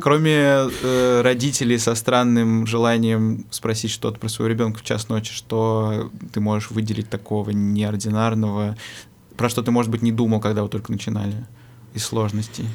Кроме 0.00 0.32
э, 0.82 1.20
родителей 1.22 1.78
со 1.78 1.94
странным 1.94 2.66
желанием 2.66 3.44
спросить 3.50 3.90
что-то 3.90 4.18
про 4.18 4.28
своего 4.28 4.52
ребенка 4.52 4.80
в 4.80 4.82
час 4.82 5.08
ночи, 5.08 5.32
что 5.32 6.10
ты 6.32 6.40
можешь 6.40 6.70
выделить 6.70 7.08
такого 7.08 7.50
неординарного, 7.50 8.76
про 9.36 9.48
что 9.48 9.62
ты, 9.62 9.70
может 9.70 9.90
быть, 9.90 10.02
не 10.02 10.12
думал, 10.12 10.40
когда 10.40 10.62
вы 10.62 10.68
только 10.68 10.90
начинали, 10.90 11.46
из 11.94 12.04
сложностей? 12.04 12.66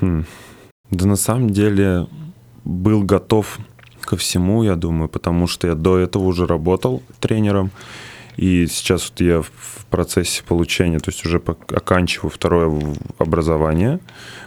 Хм. 0.00 0.24
Да 0.92 1.06
на 1.06 1.16
самом 1.16 1.50
деле 1.50 2.06
был 2.64 3.02
готов 3.02 3.58
ко 4.00 4.16
всему, 4.16 4.62
я 4.62 4.76
думаю, 4.76 5.08
потому 5.08 5.46
что 5.46 5.66
я 5.66 5.74
до 5.74 5.98
этого 5.98 6.24
уже 6.24 6.46
работал 6.46 7.02
тренером. 7.18 7.70
И 8.36 8.66
сейчас 8.66 9.10
вот 9.10 9.20
я 9.20 9.40
в 9.42 9.86
процессе 9.90 10.42
получения, 10.44 10.98
то 10.98 11.10
есть 11.10 11.24
уже 11.24 11.38
оканчиваю 11.38 12.30
второе 12.30 12.96
образование. 13.18 14.00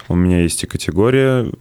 У 0.07 0.15
меня 0.15 0.41
есть 0.41 0.63
и 0.63 0.67
категория 0.67 1.51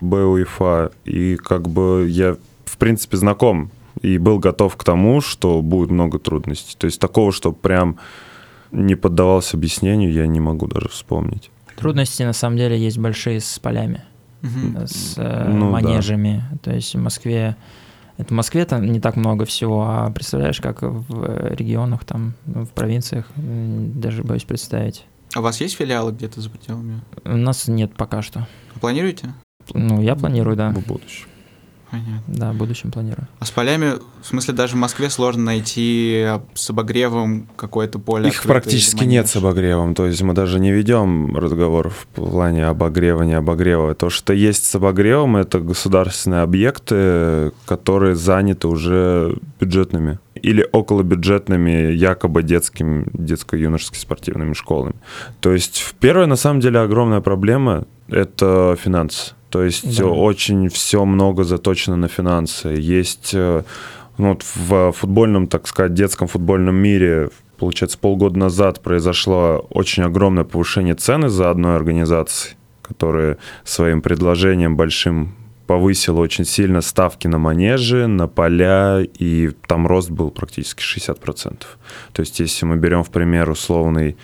БУИФА, 0.00 0.92
и 1.04 1.36
как 1.36 1.68
бы 1.68 2.06
я, 2.08 2.36
в 2.64 2.78
принципе, 2.78 3.16
знаком 3.16 3.70
и 4.00 4.18
был 4.18 4.38
готов 4.38 4.76
к 4.76 4.84
тому, 4.84 5.20
что 5.20 5.60
будет 5.60 5.90
много 5.90 6.20
трудностей. 6.20 6.76
То 6.78 6.86
есть 6.86 7.00
такого, 7.00 7.32
что 7.32 7.52
прям 7.52 7.98
не 8.70 8.94
поддавался 8.94 9.56
объяснению, 9.56 10.12
я 10.12 10.26
не 10.26 10.38
могу 10.40 10.68
даже 10.68 10.88
вспомнить. 10.88 11.50
Трудности 11.76 12.22
на 12.22 12.32
самом 12.32 12.56
деле 12.56 12.78
есть 12.78 12.98
большие 12.98 13.40
с 13.40 13.58
полями, 13.58 14.04
угу. 14.42 14.86
с 14.86 15.14
э, 15.16 15.48
ну, 15.48 15.70
манежами. 15.70 16.44
Да. 16.50 16.58
То 16.58 16.74
есть 16.74 16.94
в 16.94 16.98
Москве 16.98 17.56
это 18.20 18.34
в 18.34 18.36
Москве 18.36 18.66
там 18.66 18.84
не 18.84 19.00
так 19.00 19.16
много 19.16 19.46
всего, 19.46 19.82
а 19.88 20.10
представляешь, 20.10 20.60
как 20.60 20.82
в 20.82 21.54
регионах, 21.54 22.04
там, 22.04 22.34
в 22.44 22.66
провинциях, 22.66 23.26
даже 23.34 24.22
боюсь 24.24 24.44
представить. 24.44 25.06
А 25.34 25.40
у 25.40 25.42
вас 25.42 25.60
есть 25.60 25.76
филиалы 25.76 26.12
где-то 26.12 26.42
за 26.42 26.50
пределами? 26.50 27.00
У 27.24 27.36
нас 27.36 27.66
нет 27.66 27.94
пока 27.94 28.20
что. 28.20 28.46
Планируете? 28.80 29.32
Ну, 29.72 30.02
я 30.02 30.16
планирую, 30.16 30.56
да. 30.56 30.70
В 30.70 30.86
будущем. 30.86 31.28
Понятно. 31.90 32.22
Да, 32.28 32.52
в 32.52 32.56
будущем 32.56 32.90
планирую. 32.90 33.26
А 33.38 33.44
с 33.44 33.50
полями, 33.50 33.94
в 34.22 34.26
смысле, 34.26 34.54
даже 34.54 34.74
в 34.74 34.78
Москве 34.78 35.10
сложно 35.10 35.44
найти 35.44 36.26
с 36.54 36.70
обогревом 36.70 37.48
какое-то 37.56 37.98
поле? 37.98 38.28
Их 38.28 38.42
практически 38.44 39.04
нет 39.04 39.28
с 39.28 39.36
обогревом. 39.36 39.94
То 39.94 40.06
есть 40.06 40.22
мы 40.22 40.34
даже 40.34 40.60
не 40.60 40.70
ведем 40.70 41.36
разговор 41.36 41.90
в 41.90 42.06
плане 42.06 42.66
обогрева, 42.66 43.22
не 43.22 43.34
обогрева. 43.34 43.94
То, 43.94 44.08
что 44.10 44.32
есть 44.32 44.64
с 44.64 44.74
обогревом, 44.74 45.36
это 45.36 45.58
государственные 45.58 46.42
объекты, 46.42 47.52
которые 47.66 48.14
заняты 48.14 48.68
уже 48.68 49.36
бюджетными 49.58 50.18
или 50.34 50.66
околобюджетными, 50.72 51.92
якобы 51.92 52.42
детскими, 52.42 53.06
детско-юношескими 53.12 53.98
спортивными 53.98 54.54
школами. 54.54 54.94
То 55.40 55.52
есть 55.52 55.94
первая, 56.00 56.26
на 56.26 56.36
самом 56.36 56.60
деле, 56.60 56.78
огромная 56.78 57.20
проблема– 57.20 57.84
это 58.08 58.76
финансы 58.80 59.34
то 59.50 59.64
есть 59.64 59.98
да. 59.98 60.06
очень 60.06 60.68
все 60.68 61.04
много 61.04 61.44
заточено 61.44 61.96
на 61.96 62.08
финансы. 62.08 62.68
Есть 62.68 63.32
э, 63.34 63.64
ну, 64.16 64.28
вот 64.28 64.44
в 64.44 64.92
футбольном, 64.92 65.48
так 65.48 65.66
сказать, 65.66 65.92
детском 65.92 66.28
футбольном 66.28 66.76
мире, 66.76 67.30
получается, 67.58 67.98
полгода 67.98 68.38
назад 68.38 68.80
произошло 68.80 69.66
очень 69.70 70.04
огромное 70.04 70.44
повышение 70.44 70.94
цены 70.94 71.28
за 71.28 71.50
одной 71.50 71.76
организацией, 71.76 72.56
которая 72.82 73.38
своим 73.64 74.02
предложением 74.02 74.76
большим 74.76 75.34
повысила 75.66 76.20
очень 76.20 76.44
сильно 76.44 76.80
ставки 76.80 77.28
на 77.28 77.38
манежи, 77.38 78.06
на 78.06 78.28
поля, 78.28 79.00
и 79.02 79.50
там 79.66 79.86
рост 79.86 80.10
был 80.10 80.30
практически 80.30 80.82
60%. 80.82 81.62
То 82.12 82.20
есть 82.20 82.40
если 82.40 82.66
мы 82.66 82.76
берем 82.76 83.04
в 83.04 83.10
пример 83.10 83.50
условный 83.50 84.16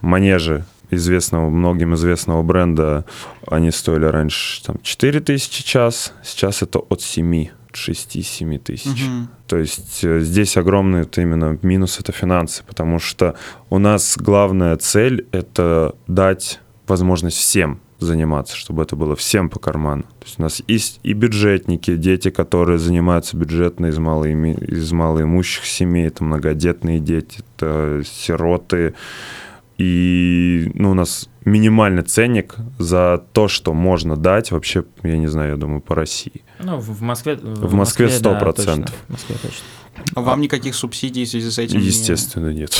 манежи 0.00 0.64
известного, 0.90 1.50
многим 1.50 1.94
известного 1.94 2.42
бренда, 2.42 3.04
они 3.46 3.70
стоили 3.70 4.06
раньше 4.06 4.62
там, 4.64 4.76
4 4.82 5.20
тысячи 5.20 5.64
час, 5.64 6.12
сейчас 6.22 6.62
это 6.62 6.78
от 6.78 7.02
7 7.02 7.48
6-7 7.72 8.58
тысяч. 8.58 9.04
Угу. 9.04 9.28
То 9.46 9.58
есть 9.58 10.02
э, 10.02 10.20
здесь 10.20 10.56
огромный 10.56 11.02
это 11.02 11.22
именно 11.22 11.56
минус 11.62 12.00
это 12.00 12.10
финансы, 12.12 12.64
потому 12.66 12.98
что 12.98 13.36
у 13.68 13.78
нас 13.78 14.16
главная 14.18 14.76
цель 14.76 15.26
это 15.30 15.94
дать 16.08 16.60
возможность 16.88 17.36
всем 17.36 17.80
заниматься, 18.00 18.56
чтобы 18.56 18.82
это 18.82 18.96
было 18.96 19.14
всем 19.14 19.48
по 19.48 19.58
карману. 19.58 20.02
То 20.02 20.26
есть 20.26 20.38
у 20.38 20.42
нас 20.42 20.62
есть 20.66 21.00
и 21.02 21.12
бюджетники, 21.12 21.96
дети, 21.96 22.30
которые 22.30 22.78
занимаются 22.78 23.36
бюджетно 23.36 23.86
из, 23.86 23.98
малоими, 23.98 24.54
из 24.54 24.90
малоимущих 24.90 25.66
семей, 25.66 26.06
это 26.06 26.24
многодетные 26.24 26.98
дети, 26.98 27.42
это 27.56 28.02
сироты, 28.04 28.94
и 29.80 30.70
ну, 30.74 30.90
у 30.90 30.94
нас 30.94 31.30
минимальный 31.46 32.02
ценник 32.02 32.56
за 32.78 33.24
то, 33.32 33.48
что 33.48 33.72
можно 33.72 34.14
дать 34.14 34.50
вообще, 34.50 34.84
я 35.02 35.16
не 35.16 35.26
знаю, 35.26 35.52
я 35.52 35.56
думаю, 35.56 35.80
по 35.80 35.94
России. 35.94 36.42
Ну, 36.62 36.76
в 36.76 37.00
Москве... 37.00 37.36
В, 37.36 37.68
в 37.68 37.72
Москве 37.72 38.10
сто 38.10 38.38
процентов. 38.38 38.94
Да, 38.94 39.06
в 39.06 39.10
Москве 39.12 39.36
точно. 39.40 39.64
А 40.14 40.20
вам 40.20 40.42
никаких 40.42 40.74
субсидий 40.74 41.24
в 41.24 41.28
связи 41.30 41.50
с 41.50 41.58
этим? 41.58 41.80
Естественно, 41.80 42.52
нет. 42.52 42.78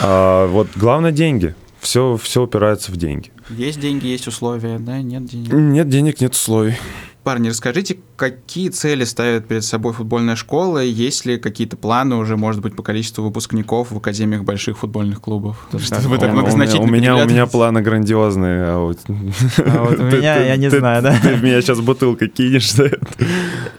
А, 0.00 0.46
вот 0.46 0.68
главное 0.76 1.12
деньги. 1.12 1.54
Все, 1.80 2.16
все 2.16 2.44
упирается 2.44 2.90
в 2.90 2.96
деньги. 2.96 3.30
Есть 3.50 3.78
деньги, 3.78 4.06
есть 4.06 4.26
условия, 4.26 4.78
да? 4.78 5.02
Нет 5.02 5.26
денег? 5.26 5.52
Нет 5.52 5.90
денег, 5.90 6.22
нет 6.22 6.32
условий. 6.32 6.76
Парни, 7.22 7.50
расскажите, 7.50 7.98
какие 8.16 8.68
цели 8.68 9.04
ставит 9.04 9.46
перед 9.48 9.64
собой 9.64 9.92
футбольная 9.92 10.36
школа? 10.36 10.78
Есть 10.82 11.26
ли 11.26 11.38
какие-то 11.38 11.76
планы 11.76 12.16
уже, 12.16 12.36
может 12.36 12.60
быть, 12.62 12.74
по 12.76 12.82
количеству 12.82 13.24
выпускников 13.24 13.90
в 13.90 13.96
академиях 13.96 14.44
больших 14.44 14.78
футбольных 14.78 15.20
клубов? 15.20 15.66
Что 15.78 15.96
вы 16.08 16.18
так 16.18 16.30
У 16.30 16.32
меня- 16.32 16.42
многозначительно 16.42 16.84
у 16.88 16.90
меня, 16.94 17.16
у 17.16 17.26
меня 17.26 17.46
планы 17.46 17.82
грандиозные, 17.82 18.64
а 18.64 18.78
вот, 18.78 18.98
А 19.08 19.84
вот 19.84 19.98
у 19.98 20.02
меня, 20.04 20.38
ты- 20.38 20.44
я 20.46 20.56
не 20.56 20.70
ты- 20.70 20.78
знаю, 20.78 21.02
да. 21.02 21.18
Ты 21.22 21.34
в 21.34 21.42
меня 21.44 21.60
сейчас 21.60 21.80
бутылкой 21.80 22.28
кинешь 22.28 22.72
за 22.72 22.84
это. 22.84 23.06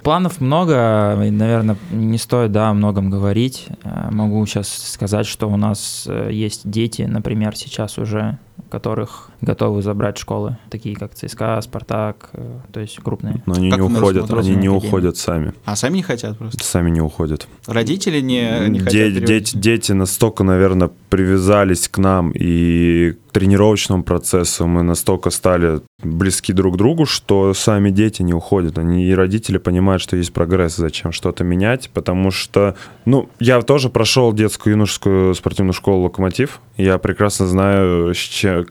Планов 0.04 0.40
много, 0.42 1.20
и, 1.26 1.32
наверное, 1.32 1.78
не 1.92 2.18
стоит, 2.18 2.52
да, 2.52 2.70
о 2.70 2.74
многом 2.74 3.10
говорить. 3.10 3.68
Э, 3.84 4.10
Могу 4.12 4.46
сейчас 4.46 4.68
сказать, 4.70 5.26
что 5.26 5.48
у 5.50 5.58
нас 5.58 6.06
э, 6.08 6.30
есть 6.32 6.70
дети, 6.70 7.02
например, 7.04 7.56
сейчас 7.56 7.98
уже, 7.98 8.38
которых 8.70 9.30
готовы 9.42 9.82
забрать 9.82 10.18
школы, 10.18 10.58
такие 10.70 10.96
как 10.96 11.14
ЦСКА, 11.14 11.60
Спартак, 11.62 12.30
э, 12.34 12.60
то 12.72 12.80
есть 12.80 12.98
крупные. 13.02 13.42
Но 13.46 13.54
они 13.56 13.70
Как 13.72 13.80
не 13.80 13.86
уходят, 13.88 14.25
смотрят 14.28 14.46
они 14.46 14.56
не 14.56 14.68
Академия. 14.68 14.88
уходят 14.88 15.18
сами. 15.18 15.54
А 15.66 15.76
сами 15.76 15.98
не 15.98 16.04
хотят 16.04 16.38
просто? 16.38 16.64
Сами 16.64 16.90
не 16.90 17.02
уходят. 17.02 17.48
Родители 17.68 18.20
не, 18.22 18.68
не 18.70 18.80
хотят 18.80 18.92
Де- 18.94 19.12
дети, 19.22 19.56
дети 19.58 19.92
настолько, 19.92 20.44
наверное, 20.44 20.90
привязались 21.10 21.88
к 21.88 21.98
нам 21.98 22.32
и 22.34 23.16
тренировочному 23.36 24.02
процессу, 24.02 24.66
мы 24.66 24.82
настолько 24.82 25.30
стали 25.30 25.82
близки 26.02 26.54
друг 26.54 26.76
к 26.76 26.78
другу, 26.78 27.06
что 27.06 27.54
сами 27.54 27.90
дети 27.90 28.22
не 28.22 28.34
уходят. 28.34 28.78
Они 28.78 29.06
и 29.06 29.14
родители 29.14 29.58
понимают, 29.58 30.02
что 30.02 30.16
есть 30.16 30.32
прогресс, 30.32 30.78
зачем 30.78 31.12
что-то 31.12 31.44
менять, 31.44 31.90
потому 31.94 32.32
что, 32.32 32.78
ну, 33.04 33.28
я 33.42 33.62
тоже 33.62 33.90
прошел 33.90 34.32
детскую 34.32 34.76
юношескую 34.76 35.36
спортивную 35.36 35.74
школу 35.74 36.04
«Локомотив». 36.04 36.62
Я 36.78 36.98
прекрасно 36.98 37.46
знаю, 37.46 38.14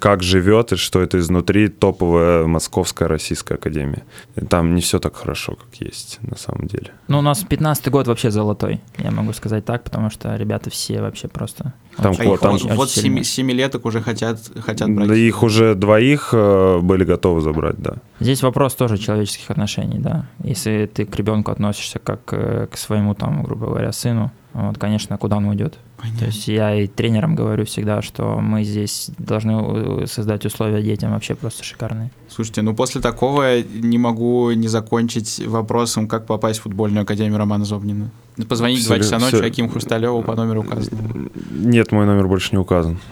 как 0.00 0.22
живет 0.22 0.72
и 0.72 0.76
что 0.76 1.02
это 1.02 1.18
изнутри 1.18 1.68
топовая 1.68 2.46
московская 2.46 3.06
российская 3.06 3.56
академия. 3.56 4.04
И 4.34 4.46
там 4.46 4.74
не 4.74 4.80
все 4.80 4.98
так 4.98 5.14
хорошо, 5.14 5.56
как 5.56 5.78
есть 5.78 6.20
на 6.22 6.38
самом 6.38 6.68
деле. 6.68 6.93
Ну, 7.14 7.20
у 7.20 7.22
нас 7.22 7.46
15-й 7.48 7.90
год 7.90 8.08
вообще 8.08 8.32
золотой, 8.32 8.80
я 8.98 9.12
могу 9.12 9.32
сказать 9.32 9.64
так, 9.64 9.84
потому 9.84 10.10
что 10.10 10.34
ребята 10.34 10.68
все 10.68 11.00
вообще 11.00 11.28
просто... 11.28 11.72
Там 11.96 12.10
очень- 12.10 12.34
А 12.34 12.38
там- 12.38 12.54
очень 12.54 12.74
вот 12.74 12.90
сильные. 12.90 13.22
семи, 13.22 13.24
семилеток 13.24 13.86
уже 13.86 14.00
хотят, 14.00 14.40
хотят 14.58 14.90
брать. 14.90 15.06
Да 15.06 15.14
их 15.14 15.44
уже 15.44 15.76
двоих 15.76 16.30
э, 16.32 16.80
были 16.82 17.04
готовы 17.04 17.40
забрать, 17.40 17.76
да. 17.78 17.94
Здесь 18.18 18.42
вопрос 18.42 18.74
тоже 18.74 18.98
человеческих 18.98 19.48
отношений, 19.48 19.98
да. 20.00 20.26
Если 20.42 20.90
ты 20.92 21.04
к 21.04 21.14
ребенку 21.14 21.52
относишься 21.52 22.00
как 22.00 22.18
э, 22.32 22.66
к 22.68 22.76
своему, 22.76 23.14
там, 23.14 23.44
грубо 23.44 23.66
говоря, 23.66 23.92
сыну, 23.92 24.32
вот, 24.54 24.78
конечно, 24.78 25.18
куда 25.18 25.38
он 25.38 25.46
уйдет. 25.46 25.78
То 26.18 26.26
есть 26.26 26.46
я 26.46 26.74
и 26.74 26.86
тренерам 26.86 27.34
говорю 27.34 27.64
всегда, 27.64 28.02
что 28.02 28.38
мы 28.38 28.62
здесь 28.62 29.10
должны 29.18 30.02
э, 30.02 30.06
создать 30.06 30.46
условия 30.46 30.80
детям 30.80 31.12
вообще 31.12 31.34
просто 31.34 31.64
шикарные. 31.64 32.10
Слушайте, 32.28 32.62
ну 32.62 32.74
после 32.74 33.00
такого 33.00 33.62
не 33.62 33.98
могу 33.98 34.52
не 34.52 34.68
закончить 34.68 35.42
вопросом, 35.44 36.06
как 36.06 36.26
попасть 36.26 36.60
в 36.60 36.62
футбольную 36.62 37.02
академию 37.02 37.36
Романа 37.36 37.64
Зобнина. 37.64 38.10
Позвонить 38.48 38.84
в 38.84 38.86
2 38.86 38.98
часа 38.98 39.18
ночи 39.18 39.36
Аким 39.36 39.68
Хрусталеву 39.68 40.22
по 40.22 40.36
номеру 40.36 40.60
указанному. 40.60 41.30
Нет, 41.50 41.90
мой 41.90 42.06
номер 42.06 42.28
больше 42.28 42.50
не 42.52 42.58
указан. 42.58 42.98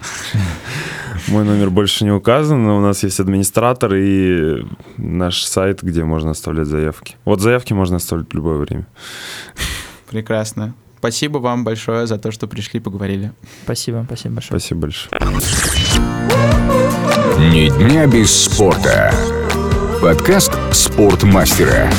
Мой 1.29 1.45
номер 1.45 1.69
больше 1.69 2.03
не 2.03 2.11
указан, 2.11 2.63
но 2.63 2.77
у 2.77 2.81
нас 2.81 3.03
есть 3.03 3.19
администратор 3.19 3.93
и 3.95 4.65
наш 4.97 5.43
сайт, 5.43 5.81
где 5.81 6.03
можно 6.03 6.31
оставлять 6.31 6.67
заявки. 6.67 7.15
Вот 7.23 7.39
заявки 7.39 7.71
можно 7.71 7.95
оставлять 7.95 8.29
в 8.29 8.35
любое 8.35 8.57
время. 8.57 8.87
Прекрасно. 10.09 10.73
Спасибо 11.03 11.39
вам 11.39 11.65
большое 11.65 12.07
за 12.07 12.17
то, 12.17 12.31
что 12.31 12.47
пришли, 12.47 12.79
поговорили. 12.79 13.33
Спасибо, 13.65 14.05
спасибо 14.07 14.35
большое. 14.35 14.59
Спасибо 14.61 14.79
большое. 14.79 15.11
Ни 17.51 17.67
дня 17.77 18.07
без 18.07 18.31
спорта. 18.31 19.13
Подкаст 20.01 20.53
спортмастера. 20.71 21.91